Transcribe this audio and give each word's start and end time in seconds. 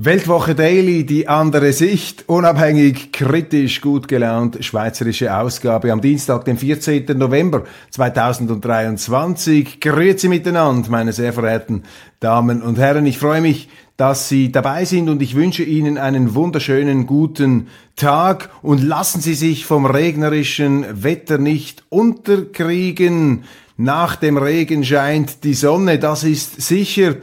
Weltwoche 0.00 0.54
Daily, 0.54 1.04
die 1.04 1.26
andere 1.26 1.72
Sicht, 1.72 2.28
unabhängig, 2.28 3.10
kritisch, 3.10 3.80
gut 3.80 4.06
gelaunt, 4.06 4.64
schweizerische 4.64 5.36
Ausgabe 5.36 5.90
am 5.90 6.00
Dienstag, 6.00 6.44
den 6.44 6.56
14. 6.56 7.18
November 7.18 7.64
2023. 7.90 9.80
Grüezi 9.80 10.28
miteinander, 10.28 10.88
meine 10.88 11.12
sehr 11.12 11.32
verehrten 11.32 11.82
Damen 12.20 12.62
und 12.62 12.78
Herren. 12.78 13.06
Ich 13.06 13.18
freue 13.18 13.40
mich, 13.40 13.70
dass 13.96 14.28
Sie 14.28 14.52
dabei 14.52 14.84
sind 14.84 15.08
und 15.08 15.20
ich 15.20 15.34
wünsche 15.34 15.64
Ihnen 15.64 15.98
einen 15.98 16.36
wunderschönen 16.36 17.08
guten 17.08 17.66
Tag 17.96 18.50
und 18.62 18.80
lassen 18.80 19.20
Sie 19.20 19.34
sich 19.34 19.66
vom 19.66 19.84
regnerischen 19.84 21.02
Wetter 21.02 21.38
nicht 21.38 21.82
unterkriegen. 21.88 23.42
Nach 23.76 24.14
dem 24.14 24.38
Regen 24.38 24.84
scheint 24.84 25.42
die 25.42 25.54
Sonne, 25.54 25.98
das 25.98 26.22
ist 26.22 26.62
sicher. 26.62 27.16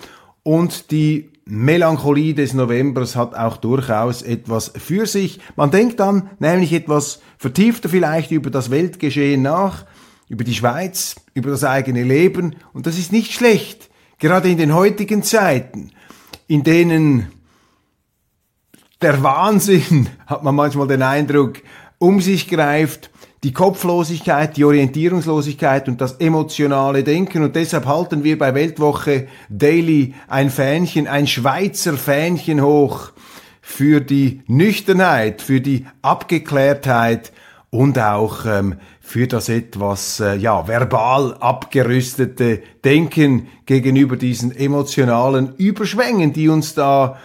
Und 0.44 0.92
die 0.92 1.30
Melancholie 1.47 2.33
des 2.33 2.55
Novembers 2.55 3.15
hat 3.15 3.35
auch 3.35 3.57
durchaus 3.57 4.23
etwas 4.23 4.71
für 4.75 5.05
sich. 5.05 5.39
Man 5.55 5.69
denkt 5.69 5.99
dann 5.99 6.31
nämlich 6.39 6.73
etwas 6.73 7.21
vertiefter 7.37 7.87
vielleicht 7.87 8.31
über 8.31 8.49
das 8.49 8.71
Weltgeschehen 8.71 9.43
nach, 9.43 9.85
über 10.27 10.43
die 10.43 10.55
Schweiz, 10.55 11.15
über 11.35 11.52
das 11.52 11.63
eigene 11.63 12.03
Leben 12.03 12.55
und 12.73 12.87
das 12.87 12.97
ist 12.97 13.11
nicht 13.11 13.31
schlecht, 13.31 13.91
gerade 14.17 14.49
in 14.49 14.57
den 14.57 14.73
heutigen 14.73 15.21
Zeiten, 15.21 15.91
in 16.47 16.63
denen 16.63 17.27
der 19.02 19.21
Wahnsinn, 19.21 20.09
hat 20.25 20.43
man 20.43 20.55
manchmal 20.55 20.87
den 20.87 21.03
Eindruck, 21.03 21.61
um 21.99 22.21
sich 22.21 22.47
greift 22.47 23.11
die 23.45 23.53
Kopflosigkeit, 23.53 24.57
die 24.57 24.65
Orientierungslosigkeit 24.65 25.88
und 25.88 26.01
das 26.01 26.13
emotionale 26.13 27.03
Denken. 27.03 27.43
Und 27.43 27.55
deshalb 27.55 27.85
halten 27.85 28.23
wir 28.23 28.39
bei 28.39 28.55
Weltwoche 28.55 29.27
Daily 29.49 30.15
ein 30.27 30.49
Fähnchen, 30.49 31.07
ein 31.07 31.27
Schweizer 31.27 31.93
Fähnchen 31.93 32.63
hoch 32.63 33.11
für 33.61 34.02
die 34.02 34.41
Nüchternheit, 34.47 35.43
für 35.43 35.61
die 35.61 35.85
Abgeklärtheit 36.02 37.31
und 37.69 37.99
auch 37.99 38.47
ähm, 38.47 38.77
für 38.99 39.27
das 39.27 39.47
etwas 39.47 40.19
äh, 40.19 40.37
ja 40.37 40.67
verbal 40.67 41.35
abgerüstete 41.39 42.63
Denken 42.83 43.45
gegenüber 43.67 44.15
diesen 44.15 44.55
emotionalen 44.55 45.53
Überschwängen, 45.57 46.33
die 46.33 46.49
uns 46.49 46.73
da 46.73 47.19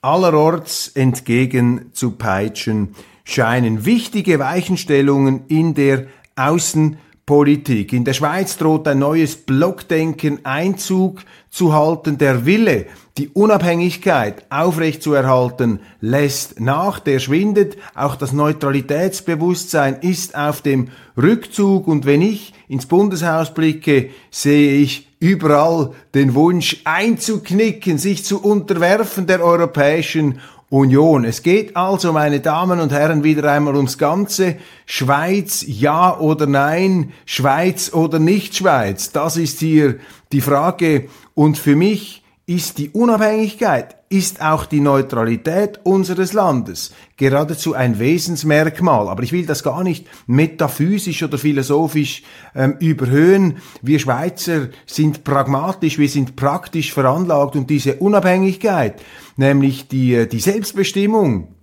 allerorts 0.00 0.88
entgegen 0.94 1.90
zu 1.92 2.12
peitschen 2.12 2.94
scheinen 3.24 3.84
wichtige 3.84 4.38
Weichenstellungen 4.38 5.46
in 5.48 5.74
der 5.74 6.06
Außenpolitik. 6.36 7.92
In 7.92 8.04
der 8.04 8.12
Schweiz 8.12 8.56
droht 8.56 8.88
ein 8.88 8.98
neues 8.98 9.36
Blockdenken 9.36 10.44
Einzug 10.44 11.22
zu 11.50 11.74
halten. 11.74 12.18
Der 12.18 12.46
Wille, 12.46 12.86
die 13.18 13.28
Unabhängigkeit 13.28 14.44
aufrechtzuerhalten, 14.50 15.80
lässt 16.00 16.60
nach, 16.60 16.98
der 16.98 17.18
schwindet. 17.18 17.76
Auch 17.94 18.16
das 18.16 18.32
Neutralitätsbewusstsein 18.32 19.98
ist 20.00 20.34
auf 20.34 20.62
dem 20.62 20.88
Rückzug. 21.16 21.86
Und 21.86 22.06
wenn 22.06 22.22
ich 22.22 22.54
ins 22.68 22.86
Bundeshaus 22.86 23.52
blicke, 23.52 24.10
sehe 24.30 24.76
ich 24.76 25.08
überall 25.20 25.92
den 26.14 26.34
Wunsch 26.34 26.80
einzuknicken, 26.84 27.96
sich 27.96 28.24
zu 28.24 28.42
unterwerfen 28.42 29.28
der 29.28 29.44
Europäischen 29.44 30.40
Union. 30.72 31.26
Es 31.26 31.42
geht 31.42 31.76
also, 31.76 32.14
meine 32.14 32.40
Damen 32.40 32.80
und 32.80 32.92
Herren, 32.92 33.22
wieder 33.24 33.52
einmal 33.52 33.76
ums 33.76 33.98
Ganze. 33.98 34.56
Schweiz, 34.86 35.62
ja 35.68 36.18
oder 36.18 36.46
nein, 36.46 37.12
Schweiz 37.26 37.92
oder 37.92 38.18
nicht 38.18 38.56
Schweiz. 38.56 39.12
Das 39.12 39.36
ist 39.36 39.58
hier 39.58 39.98
die 40.32 40.40
Frage. 40.40 41.10
Und 41.34 41.58
für 41.58 41.76
mich 41.76 42.24
ist 42.46 42.78
die 42.78 42.88
Unabhängigkeit, 42.88 43.96
ist 44.12 44.42
auch 44.42 44.66
die 44.66 44.80
Neutralität 44.80 45.80
unseres 45.84 46.34
Landes 46.34 46.92
geradezu 47.16 47.74
ein 47.74 47.98
Wesensmerkmal. 47.98 49.08
Aber 49.08 49.22
ich 49.22 49.32
will 49.32 49.46
das 49.46 49.62
gar 49.62 49.82
nicht 49.82 50.06
metaphysisch 50.26 51.22
oder 51.22 51.38
philosophisch 51.38 52.22
ähm, 52.54 52.76
überhöhen. 52.78 53.58
Wir 53.80 53.98
Schweizer 53.98 54.68
sind 54.86 55.24
pragmatisch, 55.24 55.98
wir 55.98 56.08
sind 56.08 56.36
praktisch 56.36 56.92
veranlagt 56.92 57.56
und 57.56 57.70
diese 57.70 57.96
Unabhängigkeit, 57.96 59.00
nämlich 59.36 59.88
die, 59.88 60.14
äh, 60.14 60.26
die 60.26 60.40
Selbstbestimmung 60.40 61.54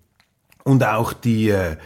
und 0.63 0.83
auch 0.83 1.13
die, 1.13 1.49
äh, 1.49 1.77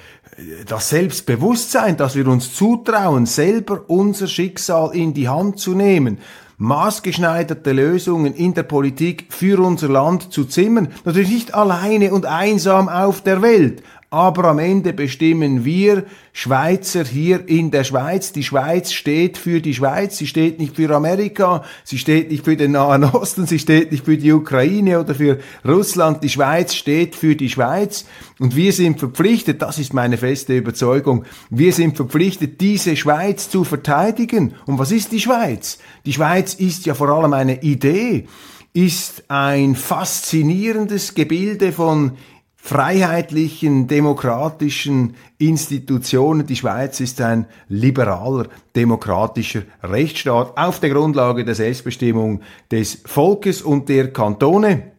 das 0.66 0.90
Selbstbewusstsein, 0.90 1.98
dass 1.98 2.16
wir 2.16 2.28
uns 2.28 2.56
zutrauen, 2.56 3.26
selber 3.26 3.84
unser 3.88 4.28
Schicksal 4.28 4.96
in 4.96 5.14
die 5.14 5.28
Hand 5.28 5.60
zu 5.60 5.76
nehmen, 5.76 6.20
maßgeschneiderte 6.58 7.72
Lösungen 7.72 8.34
in 8.34 8.54
der 8.54 8.64
Politik 8.64 9.28
für 9.30 9.60
unser 9.60 9.90
Land 9.90 10.32
zu 10.32 10.46
zimmern. 10.46 10.90
Natürlich 11.06 11.32
nicht 11.32 11.54
alleine 11.54 12.14
und 12.14 12.26
einsam 12.26 12.90
auf 12.90 13.22
der 13.22 13.42
Welt, 13.42 13.84
aber 14.14 14.46
am 14.46 14.60
Ende 14.60 14.94
bestimmen 14.94 15.66
wir 15.66 16.06
Schweizer 16.34 17.04
hier 17.04 17.50
in 17.50 17.72
der 17.72 17.84
Schweiz. 17.84 18.32
Die 18.32 18.44
Schweiz 18.44 18.92
steht 18.92 19.40
für 19.40 19.60
die 19.60 19.74
Schweiz, 19.74 20.20
sie 20.20 20.28
steht 20.28 20.60
nicht 20.60 20.76
für 20.76 20.96
Amerika, 20.96 21.64
sie 21.84 21.98
steht 21.98 22.30
nicht 22.30 22.46
für 22.46 22.56
den 22.56 22.74
Nahen 22.74 23.06
Osten, 23.06 23.48
sie 23.48 23.58
steht 23.58 23.92
nicht 23.92 24.06
für 24.06 24.16
die 24.16 24.32
Ukraine 24.32 25.00
oder 25.00 25.16
für 25.16 25.40
Russland. 25.68 26.24
Die 26.24 26.30
Schweiz 26.30 26.76
steht 26.76 27.16
für 27.16 27.36
die 27.36 27.50
Schweiz 27.50 28.06
und 28.38 28.56
wir 28.56 28.72
sind 28.72 29.00
verpflichtet, 29.00 29.64
das 29.64 29.80
ist 29.80 29.96
meine 29.96 30.20
feste 30.20 30.56
Überzeugung, 30.56 31.26
wir 31.50 31.74
sind 31.74 31.96
verpflichtet, 31.96 32.62
diese 32.62 32.96
Schweiz 32.96 33.50
zu 33.50 33.64
verteidigen. 33.64 34.54
Und 34.68 34.78
was 34.78 34.92
ist 34.92 35.12
die 35.12 35.22
Schweiz? 35.22 35.80
Die 36.06 36.14
Schweiz 36.14 36.54
ist 36.54 36.86
ja 36.86 36.94
vor 36.94 37.10
allem 37.10 37.34
eine 37.34 37.64
Idee 37.64 38.28
ist 38.74 39.26
ein 39.28 39.76
faszinierendes 39.76 41.14
Gebilde 41.14 41.72
von 41.72 42.14
freiheitlichen, 42.66 43.88
demokratischen 43.88 45.16
Institutionen. 45.38 46.48
Die 46.48 46.56
Schweiz 46.56 47.02
ist 47.02 47.20
ein 47.20 47.46
liberaler, 47.68 48.48
demokratischer 48.74 49.64
Rechtsstaat 49.84 50.58
auf 50.58 50.80
der 50.80 50.92
Grundlage 50.92 51.44
der 51.44 51.56
Selbstbestimmung 51.56 52.40
des 52.72 53.02
Volkes 53.06 53.62
und 53.62 53.90
der 53.90 54.14
Kantone. 54.14 54.94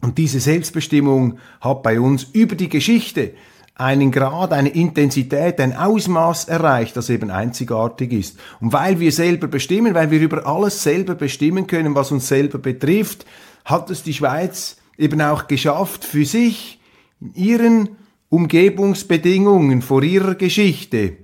Und 0.00 0.18
diese 0.18 0.38
Selbstbestimmung 0.38 1.38
hat 1.60 1.82
bei 1.82 1.98
uns 1.98 2.28
über 2.32 2.54
die 2.54 2.68
Geschichte 2.68 3.32
einen 3.74 4.12
Grad, 4.12 4.52
eine 4.52 4.68
Intensität, 4.68 5.58
ein 5.58 5.74
Ausmaß 5.76 6.44
erreicht, 6.44 6.96
das 6.96 7.10
eben 7.10 7.32
einzigartig 7.32 8.12
ist. 8.12 8.38
Und 8.60 8.72
weil 8.72 9.00
wir 9.00 9.10
selber 9.10 9.48
bestimmen, 9.48 9.94
weil 9.94 10.12
wir 10.12 10.20
über 10.20 10.46
alles 10.46 10.80
selber 10.80 11.16
bestimmen 11.16 11.66
können, 11.66 11.96
was 11.96 12.12
uns 12.12 12.28
selber 12.28 12.58
betrifft, 12.58 13.26
hat 13.64 13.90
es 13.90 14.04
die 14.04 14.14
Schweiz 14.14 14.76
eben 14.96 15.20
auch 15.20 15.48
geschafft, 15.48 16.04
für 16.04 16.24
sich 16.24 16.79
in 17.20 17.34
ihren 17.34 17.88
Umgebungsbedingungen 18.28 19.82
vor 19.82 20.02
ihrer 20.02 20.34
Geschichte 20.34 21.16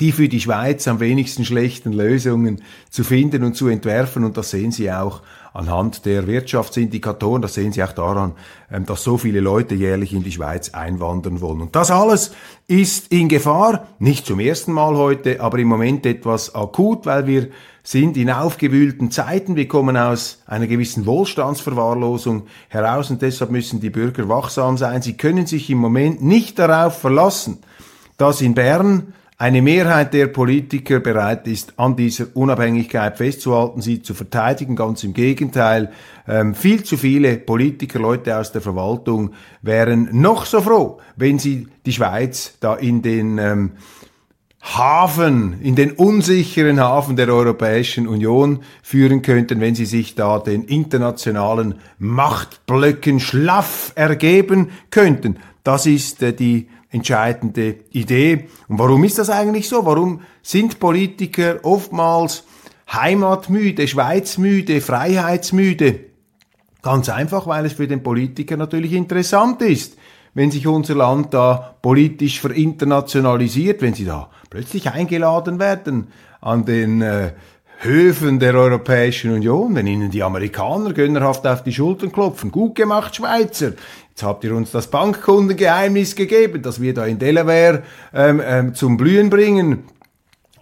die 0.00 0.12
für 0.12 0.28
die 0.28 0.40
Schweiz 0.40 0.88
am 0.88 0.98
wenigsten 0.98 1.44
schlechten 1.44 1.92
Lösungen 1.92 2.62
zu 2.90 3.04
finden 3.04 3.44
und 3.44 3.56
zu 3.56 3.68
entwerfen. 3.68 4.24
Und 4.24 4.36
das 4.36 4.50
sehen 4.50 4.72
Sie 4.72 4.90
auch 4.90 5.22
anhand 5.52 6.04
der 6.04 6.26
Wirtschaftsindikatoren, 6.26 7.40
das 7.40 7.54
sehen 7.54 7.72
Sie 7.72 7.82
auch 7.82 7.92
daran, 7.92 8.32
ähm, 8.72 8.86
dass 8.86 9.04
so 9.04 9.18
viele 9.18 9.38
Leute 9.38 9.76
jährlich 9.76 10.12
in 10.12 10.24
die 10.24 10.32
Schweiz 10.32 10.70
einwandern 10.70 11.40
wollen. 11.40 11.60
Und 11.60 11.76
das 11.76 11.92
alles 11.92 12.32
ist 12.66 13.12
in 13.12 13.28
Gefahr, 13.28 13.86
nicht 14.00 14.26
zum 14.26 14.40
ersten 14.40 14.72
Mal 14.72 14.96
heute, 14.96 15.40
aber 15.40 15.58
im 15.58 15.68
Moment 15.68 16.06
etwas 16.06 16.56
akut, 16.56 17.06
weil 17.06 17.28
wir 17.28 17.48
sind 17.84 18.16
in 18.16 18.30
aufgewühlten 18.30 19.12
Zeiten. 19.12 19.54
Wir 19.54 19.68
kommen 19.68 19.96
aus 19.96 20.42
einer 20.46 20.66
gewissen 20.66 21.06
Wohlstandsverwahrlosung 21.06 22.46
heraus 22.68 23.10
und 23.10 23.22
deshalb 23.22 23.52
müssen 23.52 23.78
die 23.78 23.90
Bürger 23.90 24.28
wachsam 24.28 24.76
sein. 24.76 25.02
Sie 25.02 25.16
können 25.16 25.46
sich 25.46 25.70
im 25.70 25.78
Moment 25.78 26.22
nicht 26.22 26.58
darauf 26.58 26.98
verlassen, 26.98 27.58
dass 28.16 28.40
in 28.40 28.54
Bern 28.54 29.12
eine 29.44 29.60
Mehrheit 29.60 30.14
der 30.14 30.28
Politiker 30.28 31.00
bereit 31.00 31.46
ist, 31.46 31.74
an 31.78 31.96
dieser 31.96 32.28
Unabhängigkeit 32.32 33.18
festzuhalten, 33.18 33.82
sie 33.82 34.00
zu 34.00 34.14
verteidigen. 34.14 34.74
Ganz 34.74 35.04
im 35.04 35.12
Gegenteil, 35.12 35.92
ähm, 36.26 36.54
viel 36.54 36.82
zu 36.82 36.96
viele 36.96 37.36
Politiker, 37.36 37.98
Leute 37.98 38.38
aus 38.38 38.52
der 38.52 38.62
Verwaltung 38.62 39.32
wären 39.60 40.08
noch 40.12 40.46
so 40.46 40.62
froh, 40.62 40.98
wenn 41.16 41.38
sie 41.38 41.68
die 41.84 41.92
Schweiz 41.92 42.56
da 42.60 42.74
in 42.74 43.02
den 43.02 43.36
ähm, 43.36 43.72
Hafen, 44.62 45.60
in 45.60 45.74
den 45.74 45.92
unsicheren 45.92 46.80
Hafen 46.80 47.16
der 47.16 47.28
Europäischen 47.28 48.08
Union 48.08 48.60
führen 48.82 49.20
könnten, 49.20 49.60
wenn 49.60 49.74
sie 49.74 49.84
sich 49.84 50.14
da 50.14 50.38
den 50.38 50.64
internationalen 50.64 51.74
Machtblöcken 51.98 53.20
schlaff 53.20 53.92
ergeben 53.94 54.70
könnten. 54.90 55.36
Das 55.64 55.84
ist 55.84 56.22
äh, 56.22 56.32
die 56.32 56.68
entscheidende 56.94 57.76
Idee. 57.90 58.48
Und 58.68 58.78
warum 58.78 59.02
ist 59.04 59.18
das 59.18 59.28
eigentlich 59.28 59.68
so? 59.68 59.84
Warum 59.84 60.20
sind 60.42 60.78
Politiker 60.78 61.58
oftmals 61.64 62.44
heimatmüde, 62.92 63.88
schweizmüde, 63.88 64.80
freiheitsmüde? 64.80 66.00
Ganz 66.82 67.08
einfach, 67.08 67.46
weil 67.46 67.66
es 67.66 67.72
für 67.72 67.88
den 67.88 68.02
Politiker 68.02 68.56
natürlich 68.56 68.92
interessant 68.92 69.60
ist, 69.62 69.96
wenn 70.34 70.50
sich 70.50 70.66
unser 70.66 70.94
Land 70.94 71.34
da 71.34 71.76
politisch 71.82 72.40
verinternationalisiert, 72.40 73.82
wenn 73.82 73.94
sie 73.94 74.04
da 74.04 74.30
plötzlich 74.48 74.90
eingeladen 74.90 75.58
werden 75.58 76.08
an 76.40 76.64
den 76.64 77.02
äh, 77.02 77.32
Höfen 77.84 78.38
der 78.38 78.54
Europäischen 78.54 79.30
Union, 79.30 79.74
wenn 79.74 79.86
ihnen 79.86 80.10
die 80.10 80.22
Amerikaner 80.22 80.94
gönnerhaft 80.94 81.46
auf 81.46 81.62
die 81.62 81.72
Schultern 81.72 82.10
klopfen. 82.10 82.50
Gut 82.50 82.74
gemacht, 82.76 83.14
Schweizer. 83.14 83.72
Jetzt 84.08 84.22
habt 84.22 84.42
ihr 84.44 84.54
uns 84.54 84.70
das 84.70 84.86
Bankkundengeheimnis 84.86 86.16
gegeben, 86.16 86.62
das 86.62 86.80
wir 86.80 86.94
da 86.94 87.04
in 87.04 87.18
Delaware 87.18 87.82
ähm, 88.14 88.40
ähm, 88.42 88.74
zum 88.74 88.96
Blühen 88.96 89.28
bringen. 89.28 89.84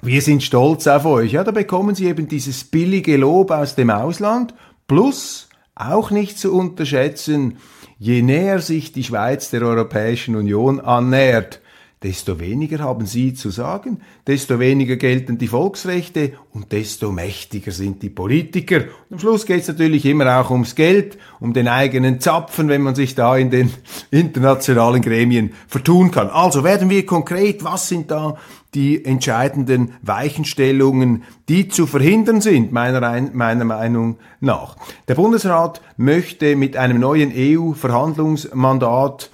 Wir 0.01 0.21
sind 0.21 0.43
stolz 0.43 0.89
auf 0.89 1.07
euch. 1.07 1.33
Ja, 1.33 1.45
da 1.45 1.53
bekommen 1.53 1.95
sie 1.95 2.07
eben 2.07 2.27
dieses 2.27 2.65
billige 2.65 3.17
Lob 3.17 3.53
aus 3.53 3.77
dem 3.77 3.91
Ausland. 3.91 4.53
Plus, 4.89 5.49
auch 5.77 6.11
nicht 6.11 6.41
zu 6.41 6.53
unterschätzen, 6.53 7.59
je 8.01 8.21
näher 8.23 8.59
sich 8.59 8.91
die 8.91 9.05
Schweiz 9.05 9.49
der 9.51 9.63
Europäischen 9.63 10.35
Union 10.35 10.81
annähert, 10.81 11.61
desto 12.03 12.41
weniger 12.41 12.81
haben 12.81 13.07
sie 13.07 13.35
zu 13.35 13.51
sagen, 13.51 14.01
desto 14.27 14.59
weniger 14.59 14.97
gelten 14.97 15.39
die 15.39 15.49
Volksrechte 15.49 16.33
und 16.53 16.73
desto 16.73 17.13
mächtiger 17.13 17.71
sind 17.71 18.03
die 18.03 18.11
Politiker. 18.11 18.77
Und 19.09 19.15
am 19.15 19.19
Schluss 19.19 19.47
geht 19.47 19.63
es 19.63 19.69
natürlich 19.69 20.05
immer 20.05 20.41
auch 20.41 20.51
ums 20.51 20.75
Geld, 20.75 21.19
um 21.41 21.53
den 21.53 21.69
eigenen 21.69 22.21
Zapfen, 22.21 22.69
wenn 22.69 22.83
man 22.83 22.95
sich 22.95 23.15
da 23.15 23.37
in 23.37 23.51
den 23.51 23.73
internationalen 24.11 25.03
Gremien 25.03 25.53
vertun 25.69 26.11
kann. 26.11 26.29
Also 26.29 26.65
werden 26.65 26.91
wir 26.91 27.07
konkret, 27.07 27.63
was 27.65 27.89
sind 27.89 28.11
da 28.11 28.37
die 28.75 29.05
entscheidenden 29.05 29.93
Weichenstellungen, 30.01 31.25
die 31.49 31.69
zu 31.69 31.87
verhindern 31.87 32.41
sind, 32.41 32.73
meiner, 32.73 33.21
meiner 33.33 33.65
Meinung 33.65 34.17
nach. 34.41 34.77
Der 35.09 35.15
Bundesrat 35.15 35.83
möchte 35.97 36.57
mit 36.57 36.77
einem 36.77 36.99
neuen 36.99 37.33
EU-Verhandlungsmandat 37.35 39.31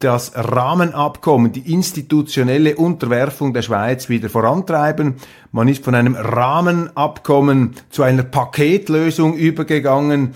das 0.00 0.32
Rahmenabkommen, 0.34 1.52
die 1.52 1.72
institutionelle 1.72 2.76
Unterwerfung 2.76 3.52
der 3.52 3.60
Schweiz 3.60 4.08
wieder 4.08 4.30
vorantreiben. 4.30 5.16
Man 5.52 5.68
ist 5.68 5.84
von 5.84 5.94
einem 5.94 6.14
Rahmenabkommen 6.14 7.74
zu 7.90 8.02
einer 8.02 8.22
Paketlösung 8.22 9.34
übergegangen. 9.34 10.34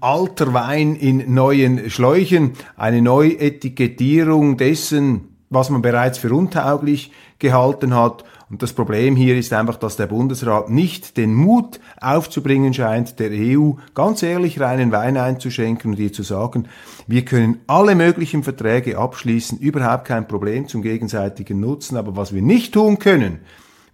Alter 0.00 0.52
Wein 0.54 0.96
in 0.96 1.32
neuen 1.32 1.88
Schläuchen, 1.88 2.54
eine 2.76 3.00
Neuetikettierung 3.00 4.56
dessen, 4.56 5.36
was 5.50 5.70
man 5.70 5.82
bereits 5.82 6.18
für 6.18 6.34
untauglich 6.34 7.12
gehalten 7.38 7.94
hat 7.94 8.24
und 8.50 8.62
das 8.62 8.72
Problem 8.72 9.14
hier 9.14 9.38
ist 9.38 9.52
einfach, 9.52 9.76
dass 9.76 9.96
der 9.96 10.08
Bundesrat 10.08 10.70
nicht 10.70 11.16
den 11.16 11.34
Mut 11.34 11.78
aufzubringen 12.00 12.74
scheint, 12.74 13.20
der 13.20 13.30
EU 13.30 13.74
ganz 13.94 14.24
ehrlich 14.24 14.58
reinen 14.58 14.90
Wein 14.90 15.16
einzuschenken 15.16 15.92
und 15.92 16.00
ihr 16.00 16.12
zu 16.12 16.24
sagen, 16.24 16.66
wir 17.10 17.24
können 17.24 17.60
alle 17.66 17.96
möglichen 17.96 18.44
Verträge 18.44 18.96
abschließen, 18.96 19.58
überhaupt 19.58 20.04
kein 20.04 20.28
Problem 20.28 20.68
zum 20.68 20.80
gegenseitigen 20.80 21.58
Nutzen, 21.58 21.96
aber 21.96 22.14
was 22.14 22.32
wir 22.32 22.40
nicht 22.40 22.74
tun 22.74 23.00
können, 23.00 23.40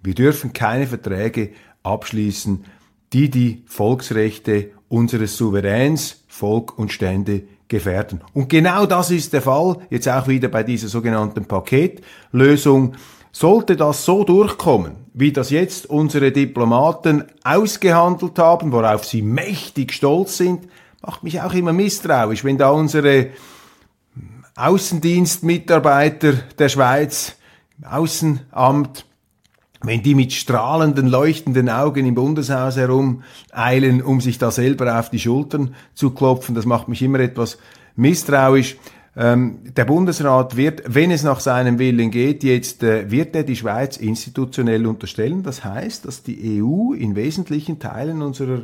wir 0.03 0.15
dürfen 0.15 0.53
keine 0.53 0.87
Verträge 0.87 1.53
abschließen, 1.83 2.67
die 3.15 3.31
die 3.31 3.63
Volksrechte 3.67 4.71
unseres 4.89 5.39
Souveräns, 5.39 6.25
Volk 6.29 6.79
und 6.79 6.93
Stände 6.93 7.45
gefährden. 7.69 8.21
Und 8.35 8.51
genau 8.51 8.85
das 8.85 9.11
ist 9.11 9.33
der 9.33 9.41
Fall, 9.41 9.79
jetzt 9.89 10.09
auch 10.11 10.29
wieder 10.29 10.49
bei 10.49 10.63
dieser 10.63 10.89
sogenannten 10.89 11.47
Paketlösung. 11.47 12.97
Sollte 13.33 13.77
das 13.77 14.05
so 14.05 14.25
durchkommen, 14.25 14.93
wie 15.15 15.33
das 15.33 15.49
jetzt 15.49 15.89
unsere 15.89 16.33
Diplomaten 16.33 17.25
ausgehandelt 17.45 18.39
haben, 18.39 18.73
worauf 18.73 19.07
sie 19.07 19.23
mächtig 19.23 19.95
stolz 19.95 20.37
sind, 20.37 20.69
macht 21.07 21.23
mich 21.23 21.41
auch 21.41 21.55
immer 21.55 21.73
misstrauisch, 21.73 22.43
wenn 22.43 22.59
da 22.59 22.71
unsere 22.71 23.29
Außendienstmitarbeiter 24.57 26.33
der 26.59 26.69
Schweiz, 26.69 27.37
im 27.79 27.85
Außenamt, 27.85 29.05
wenn 29.83 30.03
die 30.03 30.15
mit 30.15 30.33
strahlenden, 30.33 31.07
leuchtenden 31.07 31.69
Augen 31.69 32.07
im 32.07 32.15
Bundeshaus 32.15 32.77
herumeilen, 32.77 34.03
um 34.03 34.21
sich 34.21 34.39
da 34.39 34.51
selber 34.51 34.99
auf 34.99 35.11
die 35.11 35.21
Schultern 35.21 35.75
zu 35.95 36.11
klopfen, 36.11 36.55
das 36.55 36.67
macht 36.67 36.89
mich 36.89 37.03
immer 37.03 37.21
etwas 37.21 37.59
misstrauisch. 37.95 38.77
Ähm, 39.15 39.59
der 39.77 39.85
Bundesrat 39.85 40.57
wird, 40.57 40.83
wenn 40.87 41.11
es 41.11 41.23
nach 41.23 41.41
seinem 41.41 41.79
Willen 41.79 42.11
geht, 42.11 42.43
jetzt 42.43 42.83
äh, 42.83 43.11
wird 43.11 43.37
er 43.37 43.45
die 43.45 43.57
Schweiz 43.57 43.97
institutionell 43.97 44.87
unterstellen. 44.87 45.43
Das 45.43 45.65
heißt, 45.65 46.05
dass 46.05 46.23
die 46.23 46.61
EU 46.61 46.93
in 46.93 47.15
wesentlichen 47.15 47.79
Teilen 47.79 48.23
unserer 48.23 48.63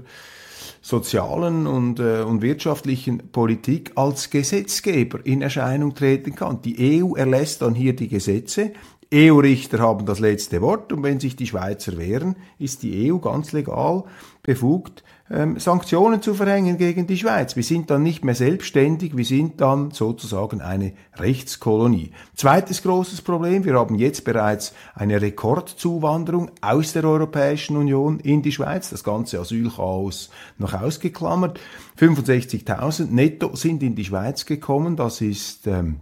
sozialen 0.83 1.67
und, 1.67 2.01
äh, 2.01 2.23
und 2.23 2.43
wirtschaftlichen 2.43 3.31
Politik 3.31 3.93
als 3.95 4.29
Gesetzgeber 4.31 5.25
in 5.25 5.41
Erscheinung 5.41 5.95
treten 5.95 6.35
kann. 6.35 6.61
Die 6.63 7.03
EU 7.03 7.15
erlässt 7.15 7.63
dann 7.63 7.75
hier 7.75 7.95
die 7.97 8.09
Gesetze. 8.09 8.73
EU-Richter 9.15 9.79
haben 9.79 10.07
das 10.07 10.19
letzte 10.19 10.61
Wort 10.61 10.93
und 10.93 11.03
wenn 11.03 11.21
sich 11.21 11.37
die 11.37 11.47
Schweizer 11.47 11.99
wehren, 11.99 12.37
ist 12.59 12.83
die 12.83 13.13
EU 13.13 13.19
ganz 13.19 13.53
legal 13.53 14.05
befugt, 14.43 15.05
ähm, 15.31 15.59
Sanktionen 15.59 16.21
zu 16.21 16.35
verhängen 16.35 16.79
gegen 16.79 17.07
die 17.07 17.17
Schweiz. 17.17 17.57
Wir 17.57 17.63
sind 17.63 17.91
dann 17.91 18.03
nicht 18.03 18.25
mehr 18.25 18.35
selbstständig, 18.35 19.17
wir 19.17 19.25
sind 19.25 19.61
dann 19.61 19.91
sozusagen 19.91 20.61
eine 20.61 20.93
Rechtskolonie. 21.17 22.13
Zweites 22.35 22.83
großes 22.83 23.23
Problem, 23.23 23.65
wir 23.65 23.75
haben 23.75 23.95
jetzt 23.95 24.25
bereits 24.25 24.75
eine 24.95 25.21
Rekordzuwanderung 25.21 26.51
aus 26.61 26.93
der 26.93 27.05
Europäischen 27.05 27.77
Union 27.77 28.21
in 28.21 28.43
die 28.43 28.53
Schweiz, 28.53 28.91
das 28.91 29.05
ganze 29.05 29.41
Asylchaos 29.41 30.31
noch 30.59 30.75
ausgeklammert. 30.75 31.61
65.000 31.99 33.11
netto 33.11 33.55
sind 33.57 33.83
in 33.83 33.95
die 33.95 34.05
Schweiz 34.05 34.45
gekommen, 34.45 34.97
das 34.97 35.21
ist 35.21 35.67
ähm, 35.67 36.01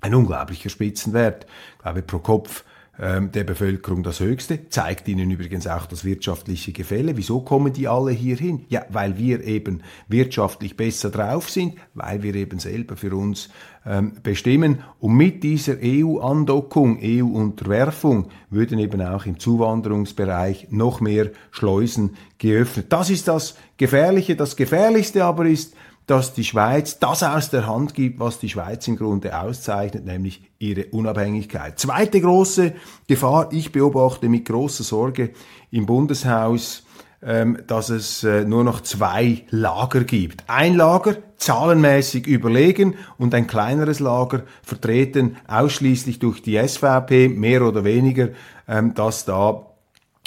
ein 0.00 0.14
unglaublicher 0.14 0.68
Spitzenwert. 0.68 1.46
Ich 1.76 1.82
glaube, 1.82 2.02
pro 2.02 2.18
Kopf 2.18 2.64
der 2.98 3.44
Bevölkerung 3.44 4.02
das 4.02 4.20
Höchste, 4.20 4.68
zeigt 4.68 5.08
ihnen 5.08 5.30
übrigens 5.30 5.66
auch 5.66 5.86
das 5.86 6.04
wirtschaftliche 6.04 6.72
Gefälle. 6.72 7.16
Wieso 7.16 7.40
kommen 7.40 7.72
die 7.72 7.88
alle 7.88 8.10
hier 8.10 8.36
hin? 8.36 8.66
Ja, 8.68 8.84
weil 8.90 9.16
wir 9.16 9.42
eben 9.44 9.82
wirtschaftlich 10.08 10.76
besser 10.76 11.10
drauf 11.10 11.48
sind, 11.48 11.76
weil 11.94 12.22
wir 12.22 12.34
eben 12.34 12.58
selber 12.58 12.96
für 12.96 13.16
uns 13.16 13.48
ähm, 13.86 14.12
bestimmen. 14.22 14.84
Und 15.00 15.14
mit 15.14 15.42
dieser 15.42 15.76
EU-Andockung, 15.82 16.98
EU-Unterwerfung 17.02 18.28
würden 18.50 18.78
eben 18.78 19.00
auch 19.00 19.24
im 19.24 19.38
Zuwanderungsbereich 19.38 20.68
noch 20.70 21.00
mehr 21.00 21.30
Schleusen 21.50 22.16
geöffnet. 22.38 22.86
Das 22.90 23.08
ist 23.08 23.26
das 23.26 23.56
Gefährliche. 23.78 24.36
Das 24.36 24.54
Gefährlichste 24.54 25.24
aber 25.24 25.46
ist, 25.46 25.74
dass 26.06 26.34
die 26.34 26.44
Schweiz 26.44 26.98
das 26.98 27.22
aus 27.22 27.50
der 27.50 27.66
Hand 27.66 27.94
gibt, 27.94 28.20
was 28.20 28.38
die 28.38 28.48
Schweiz 28.48 28.86
im 28.88 28.96
Grunde 28.96 29.38
auszeichnet, 29.38 30.04
nämlich 30.04 30.42
ihre 30.58 30.86
Unabhängigkeit. 30.86 31.78
Zweite 31.78 32.20
große 32.20 32.72
Gefahr, 33.06 33.48
ich 33.52 33.72
beobachte 33.72 34.28
mit 34.28 34.44
großer 34.44 34.84
Sorge 34.84 35.30
im 35.70 35.86
Bundeshaus, 35.86 36.84
ähm, 37.22 37.58
dass 37.68 37.88
es 37.88 38.24
äh, 38.24 38.44
nur 38.44 38.64
noch 38.64 38.80
zwei 38.80 39.44
Lager 39.50 40.02
gibt. 40.02 40.42
Ein 40.48 40.74
Lager 40.74 41.18
zahlenmäßig 41.36 42.26
überlegen 42.26 42.94
und 43.16 43.34
ein 43.34 43.46
kleineres 43.46 44.00
Lager 44.00 44.42
vertreten 44.62 45.36
ausschließlich 45.46 46.18
durch 46.18 46.42
die 46.42 46.56
SVP, 46.56 47.28
mehr 47.28 47.62
oder 47.62 47.84
weniger, 47.84 48.30
ähm, 48.66 48.94
das 48.94 49.24
da 49.24 49.71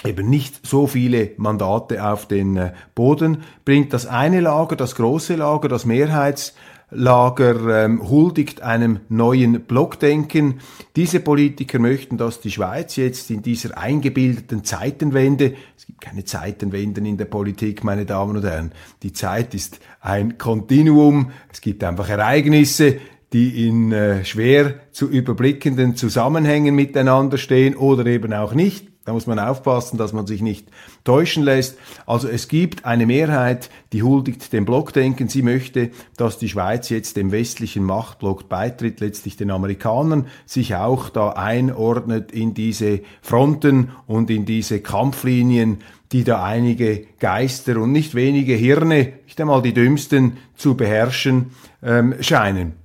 eben 0.06 0.30
nicht 0.30 0.66
so 0.66 0.88
viele 0.88 1.32
Mandate 1.38 2.06
auf 2.06 2.28
den 2.28 2.58
äh, 2.58 2.74
Boden 2.94 3.44
bringt. 3.64 3.94
Das 3.94 4.06
eine 4.06 4.42
Lager, 4.42 4.76
das 4.76 4.96
große 4.96 5.36
Lager, 5.36 5.68
das 5.68 5.86
Mehrheitslager 5.86 7.86
ähm, 7.86 8.10
huldigt 8.10 8.62
einem 8.62 9.00
neuen 9.10 9.62
Blockdenken. 9.62 10.60
Diese 10.96 11.20
Politiker 11.20 11.80
möchten, 11.80 12.18
dass 12.18 12.40
die 12.40 12.52
Schweiz 12.52 12.96
jetzt 12.96 13.30
in 13.32 13.42
dieser 13.42 13.78
eingebildeten 13.78 14.64
Zeitenwende, 14.64 15.56
es 15.78 15.86
gibt 15.86 16.02
keine 16.02 16.26
Zeitenwenden 16.26 17.06
in 17.06 17.18
der 17.18 17.26
Politik, 17.26 17.84
meine 17.84 18.06
Damen 18.06 18.38
und 18.38 18.44
Herren, 18.44 18.72
die 19.04 19.14
Zeit 19.14 19.54
ist 19.54 19.80
ein 20.02 20.38
Kontinuum, 20.38 21.32
es 21.52 21.62
gibt 21.62 21.84
einfach 21.84 22.10
Ereignisse, 22.10 22.98
die 23.34 23.68
in 23.68 23.92
äh, 23.92 24.24
schwer 24.24 24.76
zu 24.92 25.10
überblickenden 25.10 25.98
Zusammenhängen 25.98 26.74
miteinander 26.74 27.38
stehen 27.38 27.76
oder 27.76 28.06
eben 28.06 28.34
auch 28.34 28.54
nicht. 28.54 28.95
Da 29.06 29.14
muss 29.14 29.28
man 29.28 29.38
aufpassen, 29.38 30.00
dass 30.00 30.14
man 30.14 30.26
sich 30.26 30.42
nicht 30.42 30.68
täuschen 31.04 31.44
lässt. 31.44 31.78
Also 32.08 32.28
es 32.28 32.48
gibt 32.48 32.86
eine 32.86 33.06
Mehrheit, 33.06 33.70
die 33.94 34.02
huldigt 34.02 34.52
dem 34.52 34.66
Blockdenken. 34.66 35.28
Sie 35.28 35.44
möchte, 35.44 35.92
dass 36.18 36.40
die 36.40 36.50
Schweiz 36.50 36.90
jetzt 36.90 37.16
dem 37.16 37.32
westlichen 37.32 37.84
Machtblock 37.84 38.50
beitritt, 38.50 39.02
letztlich 39.02 39.38
den 39.38 39.52
Amerikanern, 39.52 40.26
sich 40.48 40.76
auch 40.76 41.10
da 41.10 41.30
einordnet 41.30 42.32
in 42.32 42.56
diese 42.56 43.02
Fronten 43.22 43.92
und 44.08 44.32
in 44.32 44.46
diese 44.46 44.80
Kampflinien, 44.80 45.82
die 46.12 46.24
da 46.24 46.44
einige 46.44 47.06
Geister 47.20 47.78
und 47.78 47.92
nicht 47.92 48.16
wenige 48.16 48.54
Hirne, 48.54 49.14
nicht 49.26 49.40
einmal 49.40 49.62
die 49.62 49.74
dümmsten, 49.74 50.38
zu 50.56 50.76
beherrschen 50.76 51.52
ähm, 51.84 52.16
scheinen. 52.22 52.85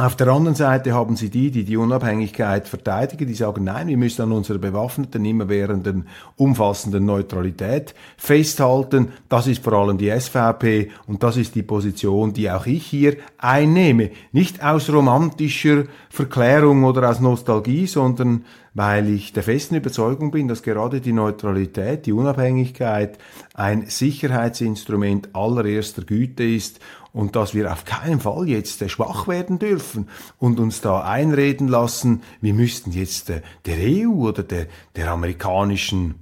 Auf 0.00 0.16
der 0.16 0.28
anderen 0.28 0.54
Seite 0.54 0.94
haben 0.94 1.14
sie 1.14 1.28
die, 1.28 1.50
die 1.50 1.62
die 1.62 1.76
Unabhängigkeit 1.76 2.66
verteidigen, 2.66 3.26
die 3.26 3.34
sagen, 3.34 3.64
nein, 3.64 3.86
wir 3.86 3.98
müssen 3.98 4.22
an 4.22 4.32
unserer 4.32 4.56
bewaffneten, 4.56 5.22
immerwährenden, 5.26 6.06
umfassenden 6.36 7.04
Neutralität 7.04 7.94
festhalten. 8.16 9.08
Das 9.28 9.46
ist 9.46 9.62
vor 9.62 9.74
allem 9.74 9.98
die 9.98 10.08
SVP 10.08 10.90
und 11.06 11.22
das 11.22 11.36
ist 11.36 11.54
die 11.54 11.62
Position, 11.62 12.32
die 12.32 12.50
auch 12.50 12.64
ich 12.64 12.86
hier 12.86 13.18
einnehme. 13.36 14.10
Nicht 14.32 14.64
aus 14.64 14.88
romantischer 14.88 15.84
Verklärung 16.08 16.84
oder 16.84 17.10
aus 17.10 17.20
Nostalgie, 17.20 17.86
sondern 17.86 18.46
weil 18.80 19.10
ich 19.10 19.34
der 19.34 19.42
festen 19.42 19.74
Überzeugung 19.74 20.30
bin, 20.30 20.48
dass 20.48 20.62
gerade 20.62 21.02
die 21.02 21.12
Neutralität, 21.12 22.06
die 22.06 22.14
Unabhängigkeit 22.14 23.18
ein 23.52 23.84
Sicherheitsinstrument 23.84 25.34
allererster 25.34 26.00
Güte 26.00 26.44
ist 26.44 26.80
und 27.12 27.36
dass 27.36 27.52
wir 27.52 27.70
auf 27.70 27.84
keinen 27.84 28.20
Fall 28.20 28.48
jetzt 28.48 28.80
äh, 28.80 28.88
schwach 28.88 29.28
werden 29.28 29.58
dürfen 29.58 30.08
und 30.38 30.58
uns 30.58 30.80
da 30.80 31.02
einreden 31.02 31.68
lassen, 31.68 32.22
wir 32.40 32.54
müssten 32.54 32.90
jetzt 32.92 33.28
äh, 33.28 33.42
der 33.66 33.76
EU 33.76 34.28
oder 34.28 34.42
der, 34.42 34.66
der 34.96 35.10
amerikanischen 35.10 36.14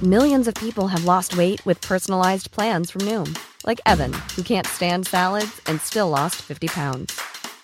Millions 0.00 0.48
of 0.48 0.54
people 0.54 0.88
have 0.88 1.04
lost 1.04 1.36
weight 1.36 1.60
with 1.66 1.78
personalized 1.82 2.50
plans 2.50 2.90
from 2.90 3.02
Noom, 3.02 3.34
like 3.66 3.82
Evan, 3.84 4.14
who 4.36 4.42
can't 4.42 4.66
stand 4.66 5.06
salads 5.06 5.60
and 5.66 5.78
still 5.82 6.08
lost 6.08 6.36
50 6.36 6.68
pounds. 6.68 7.33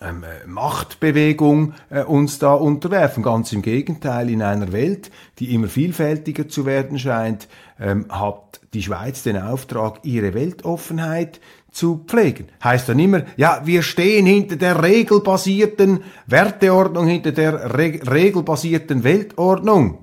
Ähm, 0.00 0.24
äh, 0.24 0.46
Machtbewegung 0.46 1.74
äh, 1.90 2.02
uns 2.02 2.38
da 2.38 2.54
unterwerfen. 2.54 3.22
Ganz 3.22 3.52
im 3.52 3.62
Gegenteil, 3.62 4.30
in 4.30 4.42
einer 4.42 4.72
Welt, 4.72 5.10
die 5.38 5.54
immer 5.54 5.68
vielfältiger 5.68 6.48
zu 6.48 6.64
werden 6.64 6.98
scheint, 6.98 7.48
ähm, 7.78 8.06
hat 8.08 8.60
die 8.72 8.82
Schweiz 8.82 9.22
den 9.22 9.36
Auftrag, 9.36 10.00
ihre 10.04 10.32
Weltoffenheit 10.32 11.40
zu 11.70 12.04
pflegen. 12.06 12.48
Heißt 12.64 12.88
dann 12.88 12.98
immer, 12.98 13.22
ja, 13.36 13.62
wir 13.64 13.82
stehen 13.82 14.26
hinter 14.26 14.56
der 14.56 14.82
regelbasierten 14.82 16.02
Werteordnung, 16.26 17.06
hinter 17.06 17.32
der 17.32 17.76
Re 17.76 18.00
regelbasierten 18.10 19.04
Weltordnung. 19.04 19.98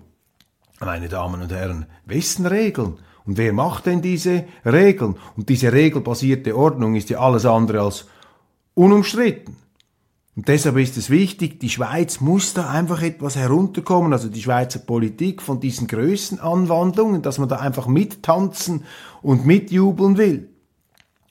Meine 0.79 1.09
Damen 1.09 1.41
und 1.41 1.51
Herren, 1.51 1.87
wessen 2.05 2.45
Regeln? 2.45 2.99
Und 3.25 3.37
wer 3.37 3.51
macht 3.51 3.87
denn 3.87 4.01
diese 4.01 4.45
Regeln? 4.63 5.15
Und 5.35 5.49
diese 5.49 5.73
regelbasierte 5.73 6.55
Ordnung 6.55 6.95
ist 6.95 7.09
ja 7.09 7.19
alles 7.19 7.45
andere 7.45 7.81
als 7.81 8.05
unumstritten. 8.73 9.57
Und 10.37 10.49
deshalb 10.49 10.77
ist 10.77 10.97
es 10.97 11.09
wichtig, 11.09 11.59
die 11.59 11.69
Schweiz 11.69 12.21
muss 12.21 12.53
da 12.53 12.69
einfach 12.69 13.01
etwas 13.01 13.35
herunterkommen, 13.35 14.13
also 14.13 14.29
die 14.29 14.43
Schweizer 14.43 14.77
Politik 14.77 15.41
von 15.41 15.59
diesen 15.59 15.87
Größenanwandlungen, 15.87 17.23
dass 17.23 17.39
man 17.39 17.49
da 17.49 17.55
einfach 17.55 17.87
mittanzen 17.87 18.83
und 19.23 19.47
mitjubeln 19.47 20.19
will. 20.19 20.49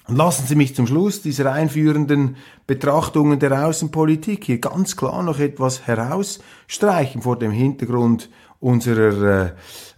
Und 0.09 0.17
lassen 0.17 0.49
Sie 0.49 0.57
mich 0.57 0.75
zum 0.75 0.89
Schluss 0.89 1.23
dieser 1.23 1.53
einführenden 1.53 2.35
Betrachtungen 2.67 3.39
der 3.39 3.69
Außenpolitik 3.69 4.43
hier 4.43 4.59
ganz 4.59 4.97
klar 4.97 5.23
noch 5.23 5.39
etwas 5.39 5.87
herausstreichen 5.87 7.23
vor 7.23 7.39
dem 7.39 7.53
Hintergrund 7.53 8.29
unserer 8.59 9.45
äh, 9.45 9.53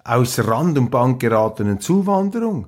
außer 0.04 0.46
Rand 0.46 0.76
und 0.76 0.90
Bank 0.90 1.18
geratenen 1.18 1.80
Zuwanderung. 1.80 2.66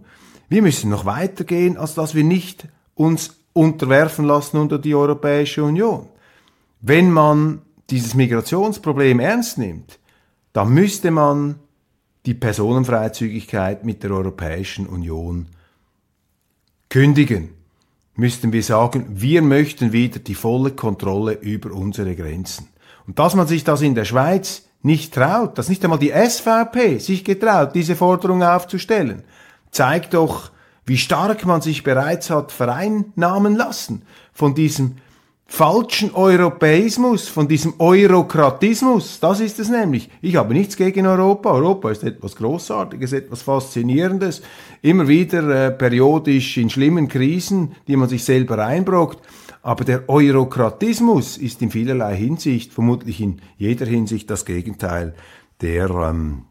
Wir 0.49 0.63
müssen 0.63 0.89
noch 0.89 1.05
weitergehen, 1.05 1.77
als 1.77 1.95
dass 1.97 2.15
wir 2.15 2.25
nicht 2.25 2.67
uns 2.95 3.37
unterwerfen 3.53 4.25
lassen 4.25 4.57
unter 4.57 4.79
die 4.79 4.95
Europäische 4.95 5.63
Union. 5.63 6.09
Wenn 6.81 7.11
man 7.11 7.63
dieses 7.91 8.15
Migrationsproblem 8.15 9.21
ernst 9.21 9.59
nimmt, 9.59 9.99
dann 10.53 10.71
müsste 10.71 11.11
man 11.11 11.57
die 12.27 12.35
Personenfreizügigkeit 12.35 13.85
mit 13.85 14.03
der 14.03 14.13
Europäischen 14.13 14.87
Union 14.87 15.47
kündigen. 16.89 17.51
Müssten 18.15 18.53
wir 18.53 18.63
sagen, 18.63 19.07
wir 19.11 19.43
möchten 19.43 19.93
wieder 19.93 20.19
die 20.19 20.35
volle 20.35 20.73
Kontrolle 20.73 21.35
über 21.35 21.73
unsere 21.73 22.15
Grenzen. 22.15 22.69
Und 23.07 23.19
dass 23.19 23.35
man 23.35 23.47
sich 23.47 23.65
das 23.65 23.83
in 23.83 23.95
der 23.95 24.05
Schweiz 24.05 24.67
nicht 24.83 25.15
traut, 25.15 25.59
dass 25.59 25.69
nicht 25.69 25.85
einmal 25.85 25.99
die 25.99 26.13
SVP 26.13 26.99
sich 26.99 27.25
getraut, 27.25 27.75
diese 27.75 27.97
Forderung 27.97 28.43
aufzustellen, 28.43 29.23
zeigt 29.71 30.15
doch, 30.15 30.51
wie 30.85 30.99
stark 30.99 31.47
man 31.47 31.61
sich 31.61 31.83
bereits 31.83 32.31
hat 32.31 32.53
vereinnahmen 32.53 33.55
lassen 33.55 34.03
von 34.33 34.55
diesem 34.55 34.97
falschen 35.51 36.15
Europäismus, 36.15 37.29
von 37.29 37.49
diesem 37.49 37.75
Eurokratismus. 37.79 39.19
Das 39.19 39.41
ist 39.41 39.59
es 39.59 39.69
nämlich. 39.69 40.09
Ich 40.23 40.37
habe 40.37 40.55
nichts 40.55 40.77
gegen 40.77 41.07
Europa. 41.07 41.51
Europa 41.51 41.91
ist 41.91 42.05
etwas 42.05 42.37
Großartiges, 42.37 43.13
etwas 43.13 43.43
Faszinierendes. 43.43 44.43
Immer 44.81 45.09
wieder 45.09 45.67
äh, 45.67 45.73
periodisch 45.73 46.57
in 46.57 46.71
schlimmen 46.71 47.09
Krisen, 47.09 47.73
die 47.89 47.97
man 47.97 48.09
sich 48.09 48.23
selber 48.25 48.65
einbrockt. 48.65 49.27
Aber 49.61 49.85
der 49.85 50.09
Eurokratismus 50.09 51.37
ist 51.37 51.61
in 51.61 51.73
vielerlei 51.73 52.17
Hinsicht, 52.17 52.73
vermutlich 52.73 53.21
in 53.21 53.43
jeder 53.59 53.87
Hinsicht, 53.87 54.31
das 54.31 54.45
Gegenteil 54.45 55.15
der 55.61 55.91
ähm, 55.91 56.45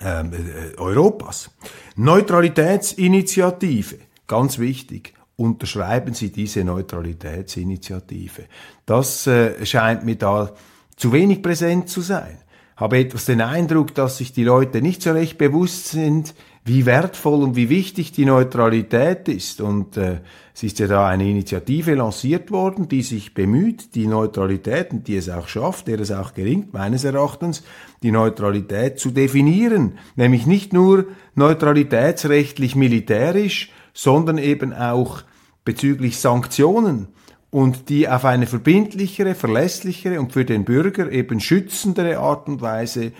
ähm 0.00 0.32
äh, 0.32 0.78
Europas. 0.78 1.50
Neutralitätsinitiative, 1.96 3.96
ganz 4.28 4.60
wichtig 4.60 5.15
unterschreiben 5.36 6.14
Sie 6.14 6.32
diese 6.32 6.64
Neutralitätsinitiative. 6.64 8.44
Das 8.86 9.26
äh, 9.26 9.64
scheint 9.66 10.04
mir 10.04 10.16
da 10.16 10.52
zu 10.96 11.12
wenig 11.12 11.42
präsent 11.42 11.88
zu 11.88 12.00
sein. 12.00 12.38
Habe 12.76 12.98
etwas 12.98 13.24
den 13.24 13.40
Eindruck, 13.40 13.94
dass 13.94 14.18
sich 14.18 14.32
die 14.32 14.44
Leute 14.44 14.82
nicht 14.82 15.00
so 15.00 15.12
recht 15.12 15.38
bewusst 15.38 15.88
sind, 15.88 16.34
wie 16.66 16.84
wertvoll 16.84 17.42
und 17.42 17.56
wie 17.56 17.70
wichtig 17.70 18.12
die 18.12 18.24
Neutralität 18.24 19.28
ist. 19.28 19.60
Und 19.60 19.96
äh, 19.96 20.20
es 20.52 20.62
ist 20.62 20.78
ja 20.78 20.86
da 20.86 21.06
eine 21.06 21.28
Initiative 21.28 21.94
lanciert 21.94 22.50
worden, 22.50 22.88
die 22.88 23.02
sich 23.02 23.34
bemüht, 23.34 23.94
die 23.94 24.06
Neutralität 24.06 24.90
und 24.90 25.06
die 25.06 25.16
es 25.16 25.30
auch 25.30 25.48
schafft, 25.48 25.86
der 25.86 26.00
es 26.00 26.10
auch 26.10 26.34
gelingt, 26.34 26.74
meines 26.74 27.04
Erachtens, 27.04 27.62
die 28.02 28.10
Neutralität 28.10 28.98
zu 28.98 29.10
definieren. 29.10 29.98
Nämlich 30.16 30.46
nicht 30.46 30.72
nur 30.72 31.06
neutralitätsrechtlich 31.34 32.74
militärisch, 32.74 33.70
sondern 33.96 34.36
eben 34.36 34.74
auch 34.74 35.22
bezüglich 35.64 36.18
Sanktionen 36.18 37.08
und 37.50 37.88
die 37.88 38.08
auf 38.08 38.26
eine 38.26 38.46
verbindlichere, 38.46 39.34
verlässlichere 39.34 40.20
und 40.20 40.32
für 40.32 40.44
den 40.44 40.66
Bürger 40.66 41.10
eben 41.10 41.40
schützendere 41.40 42.18
Art 42.18 42.46
und 42.46 42.60
Weise 42.60 43.12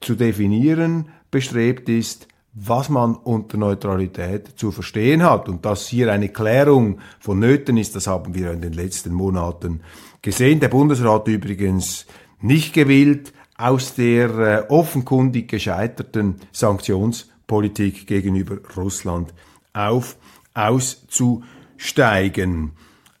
zu 0.00 0.14
definieren 0.14 1.10
bestrebt 1.30 1.90
ist, 1.90 2.28
was 2.54 2.88
man 2.88 3.14
unter 3.14 3.58
Neutralität 3.58 4.48
zu 4.56 4.72
verstehen 4.72 5.22
hat. 5.22 5.50
Und 5.50 5.66
dass 5.66 5.86
hier 5.86 6.10
eine 6.10 6.30
Klärung 6.30 6.98
vonnöten 7.20 7.76
ist, 7.76 7.94
das 7.94 8.06
haben 8.06 8.34
wir 8.34 8.52
in 8.52 8.62
den 8.62 8.72
letzten 8.72 9.12
Monaten 9.12 9.82
gesehen. 10.22 10.60
Der 10.60 10.68
Bundesrat 10.68 11.28
übrigens 11.28 12.06
nicht 12.40 12.72
gewillt, 12.72 13.34
aus 13.58 13.94
der 13.94 14.38
äh, 14.38 14.64
offenkundig 14.70 15.48
gescheiterten 15.48 16.36
Sanktionspolitik 16.52 18.06
gegenüber 18.06 18.58
Russland 18.76 19.32
auf 19.74 20.16
auszusteigen. 20.54 22.72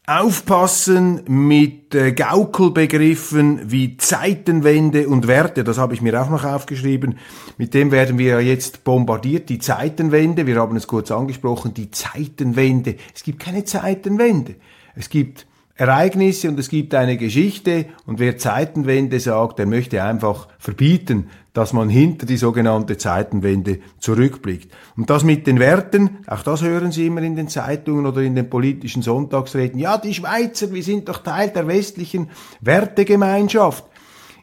Aufpassen 0.04 1.22
mit 1.28 1.94
äh, 1.94 2.10
Gaukelbegriffen 2.12 3.70
wie 3.70 3.96
Zeitenwende 3.96 5.08
und 5.08 5.28
Werte, 5.28 5.62
das 5.62 5.78
habe 5.78 5.94
ich 5.94 6.02
mir 6.02 6.20
auch 6.20 6.28
noch 6.28 6.44
aufgeschrieben. 6.44 7.18
Mit 7.56 7.72
dem 7.72 7.92
werden 7.92 8.18
wir 8.18 8.40
jetzt 8.40 8.82
bombardiert. 8.82 9.48
Die 9.48 9.60
Zeitenwende, 9.60 10.48
wir 10.48 10.56
haben 10.56 10.74
es 10.74 10.88
kurz 10.88 11.12
angesprochen, 11.12 11.72
die 11.72 11.92
Zeitenwende. 11.92 12.96
Es 13.14 13.22
gibt 13.22 13.38
keine 13.38 13.64
Zeitenwende. 13.64 14.56
Es 14.96 15.08
gibt 15.08 15.46
Ereignisse 15.74 16.48
und 16.48 16.58
es 16.58 16.68
gibt 16.68 16.94
eine 16.94 17.16
Geschichte 17.16 17.86
und 18.06 18.18
wer 18.18 18.36
Zeitenwende 18.36 19.18
sagt, 19.20 19.58
der 19.58 19.66
möchte 19.66 20.02
einfach 20.02 20.48
verbieten, 20.58 21.30
dass 21.54 21.72
man 21.72 21.88
hinter 21.88 22.26
die 22.26 22.36
sogenannte 22.36 22.98
Zeitenwende 22.98 23.78
zurückblickt. 23.98 24.72
Und 24.96 25.10
das 25.10 25.24
mit 25.24 25.46
den 25.46 25.58
Werten, 25.58 26.18
auch 26.26 26.42
das 26.42 26.62
hören 26.62 26.92
Sie 26.92 27.06
immer 27.06 27.22
in 27.22 27.36
den 27.36 27.48
Zeitungen 27.48 28.06
oder 28.06 28.20
in 28.22 28.34
den 28.34 28.48
politischen 28.48 29.02
Sonntagsreden. 29.02 29.78
Ja, 29.78 29.98
die 29.98 30.14
Schweizer, 30.14 30.72
wir 30.72 30.82
sind 30.82 31.08
doch 31.08 31.18
Teil 31.18 31.50
der 31.50 31.66
westlichen 31.66 32.30
Wertegemeinschaft. 32.60 33.84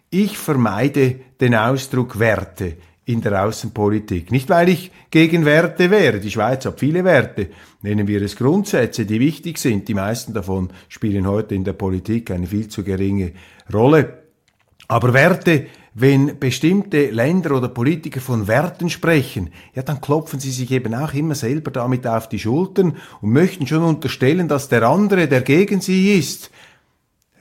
Ich 0.10 0.38
vermeide 0.38 1.20
den 1.40 1.54
Ausdruck 1.54 2.20
Werte 2.20 2.78
in 3.10 3.22
der 3.22 3.44
Außenpolitik. 3.44 4.32
Nicht, 4.32 4.50
weil 4.50 4.70
ich 4.70 4.92
gegen 5.10 5.44
Werte 5.44 5.90
wäre. 5.90 6.20
Die 6.20 6.30
Schweiz 6.30 6.64
hat 6.66 6.80
viele 6.80 7.04
Werte. 7.04 7.50
Nennen 7.82 8.08
wir 8.08 8.22
es 8.22 8.36
Grundsätze, 8.36 9.08
die 9.08 9.20
wichtig 9.20 9.58
sind. 9.58 9.88
Die 9.88 9.96
meisten 9.96 10.32
davon 10.32 10.70
spielen 10.90 11.26
heute 11.26 11.56
in 11.56 11.64
der 11.64 11.74
Politik 11.74 12.30
eine 12.30 12.46
viel 12.46 12.68
zu 12.68 12.84
geringe 12.84 13.32
Rolle. 13.74 14.26
Aber 14.88 15.12
Werte, 15.16 15.66
wenn 15.96 16.38
bestimmte 16.38 17.10
Länder 17.10 17.58
oder 17.58 17.70
Politiker 17.70 18.22
von 18.22 18.48
Werten 18.48 18.92
sprechen, 18.92 19.50
ja, 19.74 19.82
dann 19.82 20.02
klopfen 20.02 20.40
sie 20.40 20.52
sich 20.52 20.70
eben 20.70 20.94
auch 20.94 21.16
immer 21.16 21.34
selber 21.34 21.72
damit 21.72 22.06
auf 22.06 22.30
die 22.30 22.38
Schultern 22.38 22.96
und 23.22 23.32
möchten 23.32 23.66
schon 23.66 23.82
unterstellen, 23.82 24.48
dass 24.48 24.70
der 24.70 24.84
andere, 24.84 25.28
der 25.28 25.42
gegen 25.42 25.82
sie 25.82 26.16
ist, 26.16 26.52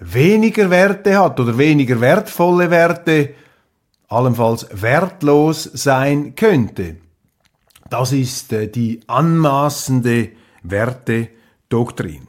weniger 0.00 0.70
Werte 0.70 1.18
hat 1.18 1.38
oder 1.38 1.58
weniger 1.58 2.00
wertvolle 2.00 2.70
Werte 2.70 3.34
allenfalls 4.08 4.66
wertlos 4.72 5.64
sein 5.64 6.34
könnte. 6.34 6.96
Das 7.90 8.12
ist 8.12 8.52
äh, 8.52 8.68
die 8.68 9.00
anmaßende 9.06 10.30
Wertedoktrin. 10.62 12.26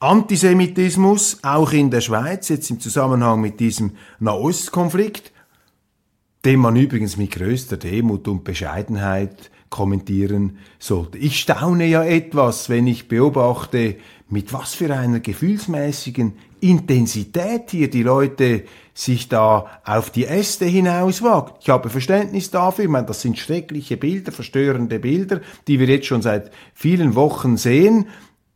Antisemitismus, 0.00 1.38
auch 1.42 1.72
in 1.72 1.90
der 1.90 2.02
Schweiz, 2.02 2.48
jetzt 2.50 2.70
im 2.70 2.78
Zusammenhang 2.78 3.40
mit 3.40 3.58
diesem 3.58 3.92
Nahostkonflikt, 4.18 5.32
den 6.44 6.60
man 6.60 6.76
übrigens 6.76 7.16
mit 7.16 7.30
größter 7.30 7.78
Demut 7.78 8.28
und 8.28 8.44
Bescheidenheit 8.44 9.50
kommentieren 9.74 10.58
sollte. 10.78 11.18
Ich 11.18 11.40
staune 11.40 11.86
ja 11.86 12.04
etwas, 12.04 12.68
wenn 12.68 12.86
ich 12.86 13.08
beobachte, 13.08 13.96
mit 14.28 14.52
was 14.52 14.72
für 14.72 14.94
einer 14.94 15.18
gefühlsmäßigen 15.18 16.34
Intensität 16.60 17.72
hier 17.72 17.90
die 17.90 18.04
Leute 18.04 18.62
sich 18.94 19.28
da 19.28 19.66
auf 19.84 20.10
die 20.10 20.26
Äste 20.26 20.64
hinauswagt. 20.64 21.56
Ich 21.62 21.70
habe 21.70 21.90
Verständnis 21.90 22.52
dafür. 22.52 22.84
Ich 22.84 22.90
meine, 22.90 23.08
das 23.08 23.22
sind 23.22 23.36
schreckliche 23.36 23.96
Bilder, 23.96 24.30
verstörende 24.30 25.00
Bilder, 25.00 25.40
die 25.66 25.80
wir 25.80 25.88
jetzt 25.88 26.06
schon 26.06 26.22
seit 26.22 26.52
vielen 26.72 27.16
Wochen 27.16 27.56
sehen. 27.56 28.06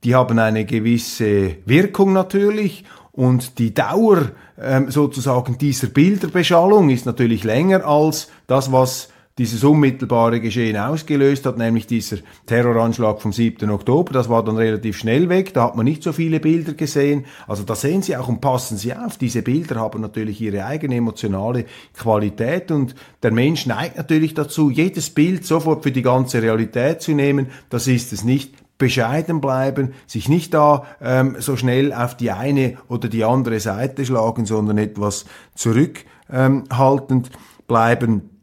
Die 0.05 0.15
haben 0.15 0.39
eine 0.39 0.67
gewisse 0.67 1.57
Wirkung 1.67 2.13
natürlich 2.13 2.85
und 3.11 3.59
die 3.59 3.75
Dauer 3.75 4.31
ähm, 4.57 4.93
sozusagen 4.93 5.59
dieser 5.59 5.89
Bilderbeschallung 5.89 6.91
ist 6.91 7.07
natürlich 7.07 7.43
länger 7.43 7.85
als 7.85 8.29
das, 8.47 8.71
was 8.71 9.09
dieses 9.39 9.63
unmittelbare 9.63 10.41
Geschehen 10.41 10.77
ausgelöst 10.77 11.47
hat, 11.47 11.57
nämlich 11.57 11.87
dieser 11.87 12.19
Terroranschlag 12.47 13.23
vom 13.23 13.33
7. 13.33 13.71
Oktober. 13.71 14.13
Das 14.13 14.29
war 14.29 14.45
dann 14.45 14.57
relativ 14.57 14.99
schnell 14.99 15.29
weg, 15.29 15.55
da 15.55 15.65
hat 15.65 15.77
man 15.77 15.85
nicht 15.85 16.03
so 16.03 16.13
viele 16.13 16.41
Bilder 16.41 16.75
gesehen. 16.75 17.25
Also 17.47 17.63
da 17.63 17.77
sehen 17.77 18.03
Sie 18.03 18.17
auch 18.17 18.29
und 18.29 18.41
passen 18.41 18.77
Sie 18.77 18.93
auf, 18.93 19.17
diese 19.17 19.43
Bilder 19.43 19.77
haben 19.77 20.01
natürlich 20.01 20.41
ihre 20.41 20.65
eigene 20.65 20.97
emotionale 20.97 21.67
Qualität 21.95 22.71
und 22.73 22.95
der 23.23 23.33
Mensch 23.33 23.67
neigt 23.67 23.97
natürlich 23.97 24.35
dazu, 24.35 24.71
jedes 24.71 25.11
Bild 25.11 25.47
sofort 25.47 25.85
für 25.85 25.93
die 25.93 26.03
ganze 26.03 26.43
Realität 26.43 27.01
zu 27.01 27.13
nehmen. 27.13 27.47
Das 27.71 27.87
ist 27.87 28.13
es 28.13 28.25
nicht 28.25 28.55
bescheiden 28.79 29.41
bleiben, 29.41 29.93
sich 30.07 30.29
nicht 30.29 30.55
da 30.55 30.85
ähm, 31.01 31.37
so 31.41 31.57
schnell 31.57 31.93
auf 31.93 32.17
die 32.17 32.31
eine 32.31 32.79
oder 32.89 33.09
die 33.09 33.25
andere 33.25 33.61
Seite 33.61 34.07
schlagen, 34.07 34.47
sondern 34.47 34.79
etwas 34.79 35.27
zurückhaltend 35.55 37.27
ähm, 37.27 37.33
bleiben. 37.67 38.38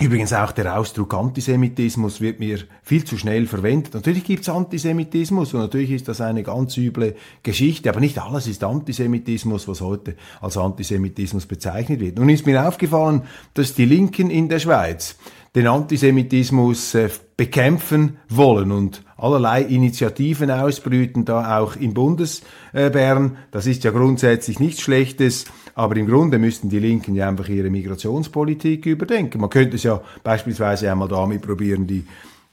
Übrigens 0.00 0.32
auch 0.32 0.50
der 0.50 0.76
Ausdruck 0.76 1.14
Antisemitismus 1.14 2.20
wird 2.20 2.40
mir 2.40 2.58
viel 2.82 3.04
zu 3.04 3.16
schnell 3.16 3.46
verwendet. 3.46 3.94
Natürlich 3.94 4.24
gibt's 4.24 4.48
Antisemitismus 4.48 5.54
und 5.54 5.60
natürlich 5.60 5.92
ist 5.92 6.08
das 6.08 6.20
eine 6.20 6.42
ganz 6.42 6.76
üble 6.76 7.14
Geschichte, 7.44 7.90
aber 7.90 8.00
nicht 8.00 8.18
alles 8.18 8.48
ist 8.48 8.64
Antisemitismus, 8.64 9.68
was 9.68 9.80
heute 9.80 10.16
als 10.40 10.56
Antisemitismus 10.56 11.46
bezeichnet 11.46 12.00
wird. 12.00 12.18
Nun 12.18 12.28
ist 12.28 12.44
mir 12.44 12.66
aufgefallen, 12.66 13.22
dass 13.54 13.74
die 13.74 13.84
Linken 13.84 14.30
in 14.30 14.48
der 14.48 14.58
Schweiz 14.58 15.16
den 15.54 15.66
Antisemitismus 15.66 16.94
äh, 16.94 17.08
bekämpfen 17.36 18.16
wollen 18.28 18.72
und 18.72 19.02
allerlei 19.16 19.62
Initiativen 19.62 20.50
ausbrüten, 20.50 21.24
da 21.24 21.58
auch 21.58 21.76
in 21.76 21.94
Bundesbern. 21.94 23.36
Das 23.50 23.66
ist 23.66 23.84
ja 23.84 23.90
grundsätzlich 23.90 24.60
nichts 24.60 24.82
Schlechtes, 24.82 25.46
aber 25.74 25.96
im 25.96 26.06
Grunde 26.06 26.38
müssten 26.38 26.68
die 26.68 26.78
Linken 26.78 27.14
ja 27.14 27.28
einfach 27.28 27.48
ihre 27.48 27.70
Migrationspolitik 27.70 28.86
überdenken. 28.86 29.40
Man 29.40 29.50
könnte 29.50 29.76
es 29.76 29.82
ja 29.84 30.00
beispielsweise 30.22 30.90
einmal 30.90 31.08
damit 31.08 31.42
probieren, 31.42 31.86
die 31.86 32.04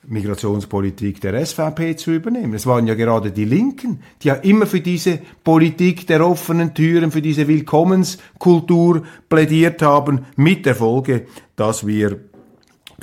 Migrationspolitik 0.08 1.22
der 1.22 1.46
SVP 1.46 1.96
zu 1.96 2.12
übernehmen. 2.12 2.56
Es 2.56 2.66
waren 2.66 2.88
ja 2.88 2.96
gerade 2.96 3.32
die 3.32 3.46
Linken, 3.46 4.02
die 4.22 4.30
ja 4.30 4.36
immer 4.36 4.66
für 4.66 4.82
diese 4.82 5.20
Politik 5.44 6.08
der 6.08 6.26
offenen 6.26 6.74
Türen, 6.74 7.12
für 7.12 7.22
diese 7.22 7.48
Willkommenskultur 7.48 9.04
plädiert 9.30 9.82
haben, 9.84 10.26
mit 10.36 10.66
der 10.66 10.76
Folge, 10.76 11.28
dass 11.56 11.86
wir, 11.86 12.20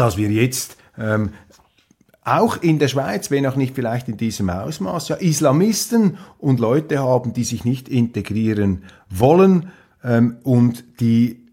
dass 0.01 0.17
wir 0.17 0.31
jetzt 0.31 0.77
ähm, 0.97 1.31
auch 2.25 2.57
in 2.59 2.79
der 2.79 2.89
Schweiz, 2.89 3.31
wenn 3.31 3.47
auch 3.47 3.57
nicht 3.57 3.75
vielleicht 3.75 4.09
in 4.09 4.17
diesem 4.17 4.51
Ausmaß, 4.51 5.09
ja 5.09 5.17
Islamisten 5.17 6.19
und 6.39 6.61
Leute 6.61 6.99
haben, 6.99 7.33
die 7.33 7.45
sich 7.45 7.65
nicht 7.65 7.89
integrieren 7.89 8.85
wollen 9.09 9.71
ähm, 10.05 10.37
und 10.43 10.85
die 11.01 11.48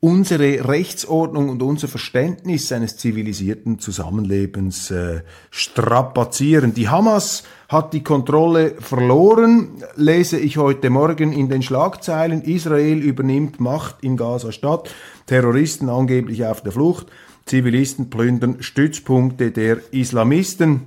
unsere 0.00 0.68
Rechtsordnung 0.68 1.48
und 1.48 1.62
unser 1.62 1.88
Verständnis 1.88 2.70
eines 2.70 2.96
zivilisierten 2.96 3.80
Zusammenlebens 3.80 4.90
äh, 4.92 5.22
strapazieren. 5.50 6.72
Die 6.72 6.88
Hamas 6.88 7.42
hat 7.68 7.92
die 7.92 8.04
Kontrolle 8.04 8.76
verloren, 8.78 9.82
lese 9.96 10.38
ich 10.38 10.56
heute 10.56 10.88
Morgen 10.88 11.32
in 11.32 11.48
den 11.48 11.62
Schlagzeilen. 11.62 12.42
Israel 12.42 12.98
übernimmt 12.98 13.58
Macht 13.58 13.96
in 14.02 14.16
Gaza-Stadt, 14.16 14.88
Terroristen 15.26 15.88
angeblich 15.88 16.46
auf 16.46 16.62
der 16.62 16.72
Flucht. 16.72 17.08
Zivilisten 17.46 18.08
plündern 18.08 18.62
Stützpunkte 18.62 19.50
der 19.50 19.78
Islamisten. 19.92 20.82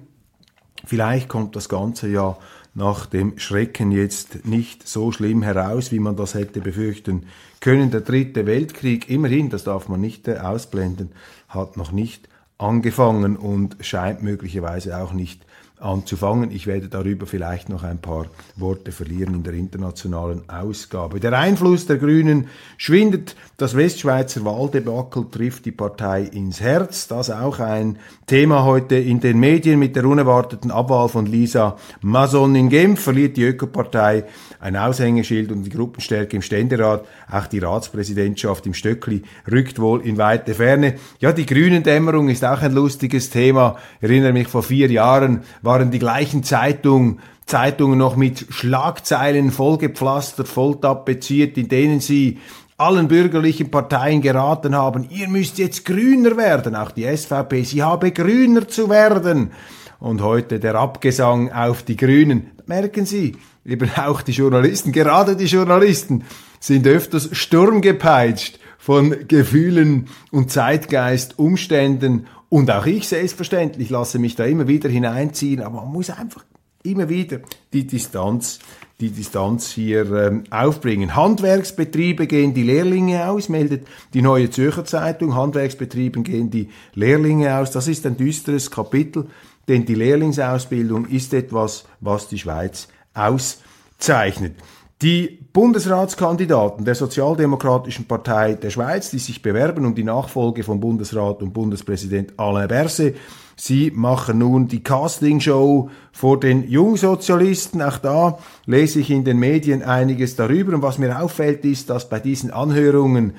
Vielleicht 0.86 1.28
kommt 1.28 1.56
das 1.56 1.69
Ganze 1.69 2.08
ja 2.08 2.38
nach 2.74 3.06
dem 3.06 3.38
Schrecken 3.38 3.92
jetzt 3.92 4.46
nicht 4.46 4.88
so 4.88 5.12
schlimm 5.12 5.42
heraus, 5.42 5.92
wie 5.92 6.00
man 6.00 6.16
das 6.16 6.34
hätte 6.34 6.62
befürchten 6.62 7.26
können. 7.60 7.92
Der 7.92 8.02
dritte 8.02 8.46
Weltkrieg, 8.46 9.10
immerhin, 9.10 9.50
das 9.50 9.64
darf 9.64 9.90
man 9.90 10.00
nicht 10.00 10.28
äh, 10.28 10.38
ausblenden, 10.38 11.12
hat 11.50 11.76
noch 11.78 11.92
nicht 11.92 12.30
angefangen 12.58 13.36
und 13.36 13.78
scheint 13.82 14.22
möglicherweise 14.22 14.98
auch 14.98 15.14
nicht 15.14 15.46
anzufangen. 15.82 16.52
Ich 16.52 16.67
werde 16.67 16.88
darüber 16.88 17.26
vielleicht 17.26 17.70
noch 17.70 17.84
ein 17.84 18.00
paar 18.00 18.28
Worte 18.56 18.91
verlieren 18.91 19.36
in 19.36 19.44
der 19.44 19.54
internationalen 19.54 20.50
Ausgabe. 20.50 21.20
Der 21.20 21.38
Einfluss 21.38 21.86
der 21.86 21.98
Grünen 21.98 22.48
schwindet. 22.78 23.36
Das 23.58 23.76
Westschweizer 23.76 24.46
Wahldebakel 24.46 25.26
trifft 25.30 25.65
die 25.65 25.72
Partei 25.72 26.24
ins 26.24 26.62
Herz. 26.62 27.08
Das 27.08 27.30
auch 27.30 27.60
ein 27.60 27.98
Thema 28.28 28.63
heute 28.63 28.96
in 28.96 29.20
den 29.20 29.39
Medien 29.39 29.80
mit 29.80 29.96
der 29.96 30.06
unerwarteten 30.06 30.72
Abwahl 30.72 31.10
von 31.10 31.26
Lisa 31.26 31.78
Mason 32.02 32.56
in 32.56 32.70
Genf 32.70 33.02
verliert 33.02 33.38
die 33.38 33.44
Ökopartei 33.44 34.26
ein 34.62 34.76
Aushängeschild 34.76 35.52
und 35.52 35.63
die 35.63 35.70
Gruppenstärke 35.70 36.36
im 36.36 36.41
Ständerat. 36.41 37.06
Auch 37.30 37.48
die 37.48 37.60
Ratspräsidentschaft 37.60 38.65
im 38.67 38.74
Stöckli 38.74 39.24
rückt 39.52 39.80
wohl 39.80 40.02
in 40.02 40.17
weite 40.17 40.54
Ferne. 40.54 40.96
Ja, 41.20 41.32
die 41.32 41.46
Grünen-Dämmerung 41.46 42.30
ist 42.30 42.46
auch 42.46 42.62
ein 42.62 42.74
lustiges 42.74 43.32
Thema. 43.32 43.78
Ich 44.00 44.10
erinnere 44.10 44.34
mich, 44.34 44.48
vor 44.48 44.63
vier 44.63 44.91
Jahren 44.91 45.41
waren 45.72 45.90
die 45.90 46.00
gleichen 46.00 46.44
Zeitungen 46.44 47.22
Zeitungen 47.46 47.98
noch 47.98 48.18
mit 48.18 48.46
Schlagzeilen 48.50 49.52
vollgepflastert, 49.52 50.50
voll 50.50 50.80
tapeziert, 50.80 51.58
in 51.58 51.70
denen 51.70 52.02
sie 52.02 52.40
allen 52.78 53.08
bürgerlichen 53.08 53.72
Parteien 53.72 54.22
geraten 54.22 54.76
haben, 54.76 55.08
ihr 55.10 55.30
müsst 55.30 55.58
jetzt 55.60 55.86
grüner 55.86 56.36
werden, 56.36 56.76
auch 56.76 56.92
die 56.92 57.06
SVP, 57.06 57.64
sie 57.64 57.84
habe 57.84 58.12
grüner 58.12 58.68
zu 58.68 58.90
werden. 58.90 59.52
Und 60.00 60.22
heute 60.22 60.60
der 60.60 60.76
Abgesang 60.76 61.52
auf 61.54 61.84
die 61.84 61.96
Grünen. 61.96 62.52
Merken 62.66 63.06
Sie, 63.06 63.38
eben 63.66 63.90
auch 63.96 64.22
die 64.24 64.32
Journalisten, 64.32 64.92
gerade 64.92 65.36
die 65.36 65.46
Journalisten, 65.46 66.26
sind 66.60 66.88
öfters 66.88 67.30
sturmgepeitscht 67.32 68.60
von 68.78 69.28
Gefühlen 69.28 70.08
und 70.32 70.52
Zeitgeist, 70.52 71.38
Umständen 71.40 72.28
und 72.52 72.70
auch 72.70 72.86
ich 72.86 73.08
selbstverständlich 73.08 73.90
lasse 73.90 74.20
mich 74.20 74.36
da 74.36 74.44
immer 74.44 74.68
wieder 74.68 74.90
hineinziehen, 74.90 75.62
aber 75.62 75.82
man 75.82 75.92
muss 75.92 76.10
einfach 76.12 76.46
immer 76.84 77.10
wieder 77.10 77.40
die 77.74 77.88
Distanz 77.88 78.60
die 79.02 79.10
Distanz 79.10 79.72
hier 79.72 80.12
ähm, 80.12 80.44
aufbringen. 80.52 81.16
Handwerksbetriebe 81.16 82.28
gehen 82.28 82.54
die 82.54 82.64
Lehrlinge 82.64 83.28
aus, 83.28 83.50
meldet 83.50 83.88
die 84.14 84.22
Neue 84.22 84.52
Zürcher 84.52 84.86
Zeitung. 84.86 85.34
Handwerksbetrieben 85.36 86.24
gehen 86.24 86.52
die 86.52 86.70
Lehrlinge 86.94 87.58
aus. 87.58 87.72
Das 87.72 87.88
ist 87.88 88.06
ein 88.06 88.16
düsteres 88.16 88.70
Kapitel, 88.70 89.26
denn 89.68 89.86
die 89.86 89.96
Lehrlingsausbildung 89.96 91.08
ist 91.08 91.34
etwas, 91.34 91.86
was 92.00 92.28
die 92.28 92.38
Schweiz 92.38 92.88
auszeichnet. 93.16 94.56
Die 95.02 95.40
Bundesratskandidaten 95.52 96.86
der 96.86 96.94
Sozialdemokratischen 96.94 98.06
Partei 98.06 98.54
der 98.54 98.70
Schweiz, 98.70 99.10
die 99.10 99.18
sich 99.18 99.42
bewerben 99.42 99.84
um 99.88 99.96
die 99.96 100.04
Nachfolge 100.04 100.64
von 100.64 100.80
Bundesrat 100.80 101.42
und 101.42 101.54
Bundespräsident 101.54 102.34
Alain 102.38 102.68
Berset, 102.68 103.18
sie 103.56 103.92
machen 103.96 104.38
nun 104.38 104.68
die 104.68 104.84
Castingshow 104.84 105.90
vor 106.12 106.40
den 106.40 106.70
Jungsozialisten. 106.70 107.82
Auch 107.82 107.98
da 107.98 108.38
lese 108.68 109.00
ich 109.00 109.10
in 109.10 109.24
den 109.24 109.40
Medien 109.40 109.82
einiges 109.82 110.36
darüber. 110.36 110.76
Und 110.76 110.84
was 110.84 111.00
mir 111.00 111.20
auffällt, 111.20 111.66
ist, 111.66 111.90
dass 111.90 112.08
bei 112.08 112.20
diesen 112.20 112.52
Anhörungen 112.52 113.34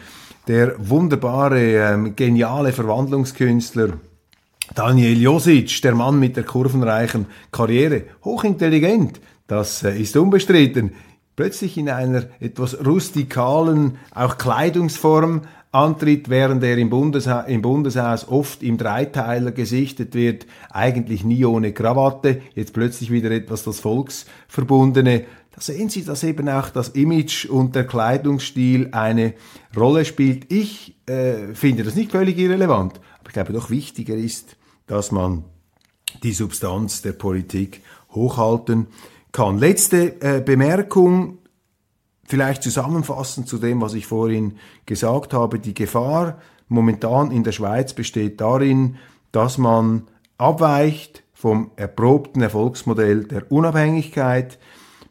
der 0.49 0.75
wunderbare, 0.79 1.61
ähm, 1.61 2.17
geniale 2.17 2.73
Verwandlungskünstler 2.73 3.91
Daniel 4.75 5.21
Josic, 5.21 5.81
der 5.83 5.95
Mann 5.95 6.19
mit 6.19 6.37
der 6.37 6.43
kurvenreichen 6.43 7.27
Karriere, 7.53 8.03
hochintelligent, 8.25 9.21
das 9.47 9.85
äh, 9.85 9.97
ist 9.97 10.17
unbestritten 10.17 10.93
plötzlich 11.37 11.79
in 11.79 11.89
einer 11.89 12.25
etwas 12.41 12.85
rustikalen, 12.85 13.99
auch 14.15 14.39
Kleidungsform 14.39 15.43
antritt, 15.73 16.29
während 16.29 16.63
er 16.63 16.77
im, 16.77 16.91
Bundesha 16.91 17.41
im 17.41 17.63
Bundeshaus 17.63 18.29
oft 18.29 18.63
im 18.63 18.77
Dreiteiler 18.77 19.53
gesichtet 19.53 20.15
wird, 20.15 20.47
eigentlich 20.71 21.25
nie 21.25 21.45
ohne 21.45 21.73
Krawatte, 21.73 22.43
jetzt 22.55 22.75
plötzlich 22.75 23.11
wieder 23.11 23.31
etwas 23.31 23.65
das 23.65 23.81
Volksverbundene. 23.81 25.25
Da 25.55 25.61
sehen 25.61 25.89
Sie, 25.89 26.05
dass 26.05 26.25
eben 26.25 26.49
auch 26.49 26.69
das 26.71 26.91
Image 26.91 27.47
und 27.47 27.75
der 27.75 27.87
Kleidungsstil 27.87 28.89
eine 28.93 29.35
Rolle 29.77 30.05
spielt. 30.05 30.53
Ich 30.53 30.95
äh, 31.07 31.55
finde 31.55 31.85
das 31.85 31.95
nicht 31.95 32.11
völlig 32.11 32.39
irrelevant, 32.39 33.01
aber 33.21 33.29
ich 33.29 33.35
glaube 33.35 33.53
doch 33.53 33.71
wichtiger 33.71 34.15
ist, 34.15 34.57
dass 34.87 35.11
man 35.11 35.45
die 36.23 36.33
Substanz 36.33 37.01
der 37.01 37.13
Politik 37.13 37.81
hochhalten 38.11 38.89
kann. 39.33 39.59
Letzte 39.59 40.21
äh, 40.21 40.41
Bemerkung, 40.41 41.39
vielleicht 42.25 42.63
zusammenfassend 42.63 43.49
zu 43.49 43.59
dem, 43.59 43.81
was 43.81 43.95
ich 43.95 44.07
vorhin 44.07 44.59
gesagt 44.87 45.35
habe. 45.35 45.59
Die 45.59 45.75
Gefahr 45.75 46.39
momentan 46.69 47.31
in 47.31 47.43
der 47.45 47.53
Schweiz 47.53 47.95
besteht 47.95 48.41
darin, 48.41 48.97
dass 49.33 49.59
man 49.59 50.09
abweicht 50.39 51.23
vom 51.33 51.73
erprobten 51.77 52.43
Erfolgsmodell 52.43 53.25
der 53.25 53.51
Unabhängigkeit 53.51 54.59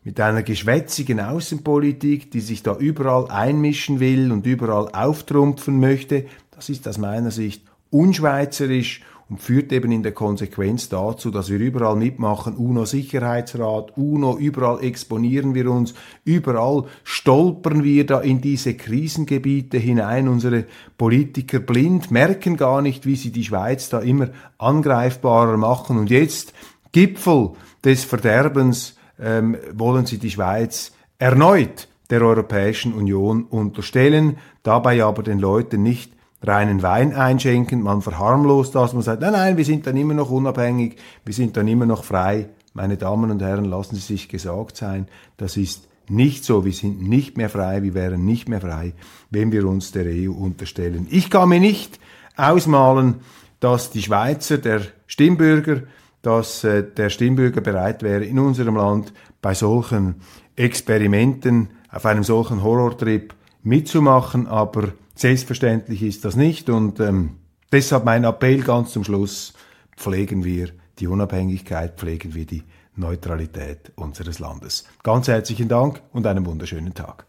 mit 0.03 0.19
einer 0.19 0.43
geschwätzigen 0.43 1.19
Außenpolitik, 1.19 2.31
die 2.31 2.39
sich 2.39 2.63
da 2.63 2.75
überall 2.75 3.29
einmischen 3.29 3.99
will 3.99 4.31
und 4.31 4.45
überall 4.45 4.89
auftrumpfen 4.89 5.79
möchte. 5.79 6.25
Das 6.51 6.69
ist 6.69 6.87
aus 6.87 6.97
meiner 6.97 7.31
Sicht 7.31 7.65
unschweizerisch 7.89 9.01
und 9.31 9.41
führt 9.41 9.71
eben 9.71 9.93
in 9.93 10.03
der 10.03 10.11
Konsequenz 10.11 10.89
dazu, 10.89 11.31
dass 11.31 11.49
wir 11.49 11.57
überall 11.57 11.95
mitmachen, 11.95 12.53
UNO-Sicherheitsrat, 12.53 13.95
UNO, 13.95 14.37
überall 14.37 14.83
exponieren 14.83 15.55
wir 15.55 15.71
uns, 15.71 15.93
überall 16.25 16.83
stolpern 17.05 17.81
wir 17.81 18.05
da 18.05 18.19
in 18.19 18.41
diese 18.41 18.73
Krisengebiete 18.73 19.77
hinein, 19.77 20.27
unsere 20.27 20.65
Politiker 20.97 21.59
blind, 21.59 22.11
merken 22.11 22.57
gar 22.57 22.81
nicht, 22.81 23.05
wie 23.05 23.15
sie 23.15 23.31
die 23.31 23.45
Schweiz 23.45 23.87
da 23.87 23.99
immer 23.99 24.31
angreifbarer 24.57 25.55
machen. 25.55 25.97
Und 25.97 26.09
jetzt 26.09 26.53
Gipfel 26.91 27.51
des 27.85 28.03
Verderbens 28.03 28.97
ähm, 29.17 29.55
wollen 29.73 30.05
sie 30.05 30.17
die 30.17 30.31
Schweiz 30.31 30.91
erneut 31.19 31.87
der 32.09 32.21
Europäischen 32.21 32.91
Union 32.91 33.45
unterstellen, 33.45 34.39
dabei 34.61 35.01
aber 35.05 35.23
den 35.23 35.39
Leuten 35.39 35.83
nicht 35.83 36.11
reinen 36.41 36.81
Wein 36.81 37.13
einschenken, 37.13 37.81
man 37.81 38.01
verharmlost 38.01 38.73
das, 38.75 38.93
man 38.93 39.03
sagt, 39.03 39.21
nein, 39.21 39.33
nein, 39.33 39.57
wir 39.57 39.65
sind 39.65 39.85
dann 39.85 39.97
immer 39.97 40.13
noch 40.13 40.31
unabhängig, 40.31 40.97
wir 41.23 41.33
sind 41.33 41.55
dann 41.57 41.67
immer 41.67 41.85
noch 41.85 42.03
frei. 42.03 42.49
Meine 42.73 42.97
Damen 42.97 43.31
und 43.31 43.41
Herren, 43.41 43.65
lassen 43.65 43.95
Sie 43.95 44.01
sich 44.01 44.29
gesagt 44.29 44.77
sein, 44.77 45.07
das 45.37 45.57
ist 45.57 45.87
nicht 46.09 46.43
so, 46.43 46.65
wir 46.65 46.73
sind 46.73 47.01
nicht 47.07 47.37
mehr 47.37 47.49
frei, 47.49 47.83
wir 47.83 47.93
wären 47.93 48.25
nicht 48.25 48.49
mehr 48.49 48.61
frei, 48.61 48.93
wenn 49.29 49.51
wir 49.51 49.67
uns 49.67 49.91
der 49.91 50.05
EU 50.07 50.31
unterstellen. 50.31 51.07
Ich 51.09 51.29
kann 51.29 51.49
mir 51.49 51.59
nicht 51.59 51.99
ausmalen, 52.35 53.15
dass 53.59 53.91
die 53.91 54.01
Schweizer, 54.01 54.57
der 54.57 54.81
Stimmbürger, 55.07 55.83
dass 56.21 56.63
äh, 56.63 56.83
der 56.83 57.09
Stimmbürger 57.09 57.61
bereit 57.61 58.03
wäre, 58.03 58.25
in 58.25 58.39
unserem 58.39 58.75
Land 58.75 59.13
bei 59.41 59.53
solchen 59.53 60.15
Experimenten, 60.55 61.69
auf 61.91 62.05
einem 62.05 62.23
solchen 62.23 62.63
Horrortrip 62.63 63.33
mitzumachen, 63.63 64.47
aber 64.47 64.89
Selbstverständlich 65.21 66.01
ist 66.01 66.25
das 66.25 66.35
nicht 66.35 66.67
und 66.67 66.99
ähm, 66.99 67.37
deshalb 67.71 68.05
mein 68.05 68.23
Appell 68.23 68.61
ganz 68.63 68.91
zum 68.91 69.03
Schluss, 69.03 69.53
pflegen 69.95 70.43
wir 70.43 70.69
die 70.97 71.05
Unabhängigkeit, 71.05 71.95
pflegen 71.95 72.33
wir 72.33 72.47
die 72.47 72.63
Neutralität 72.95 73.91
unseres 73.95 74.39
Landes. 74.39 74.83
Ganz 75.03 75.27
herzlichen 75.27 75.67
Dank 75.67 76.01
und 76.11 76.25
einen 76.25 76.43
wunderschönen 76.47 76.95
Tag. 76.95 77.27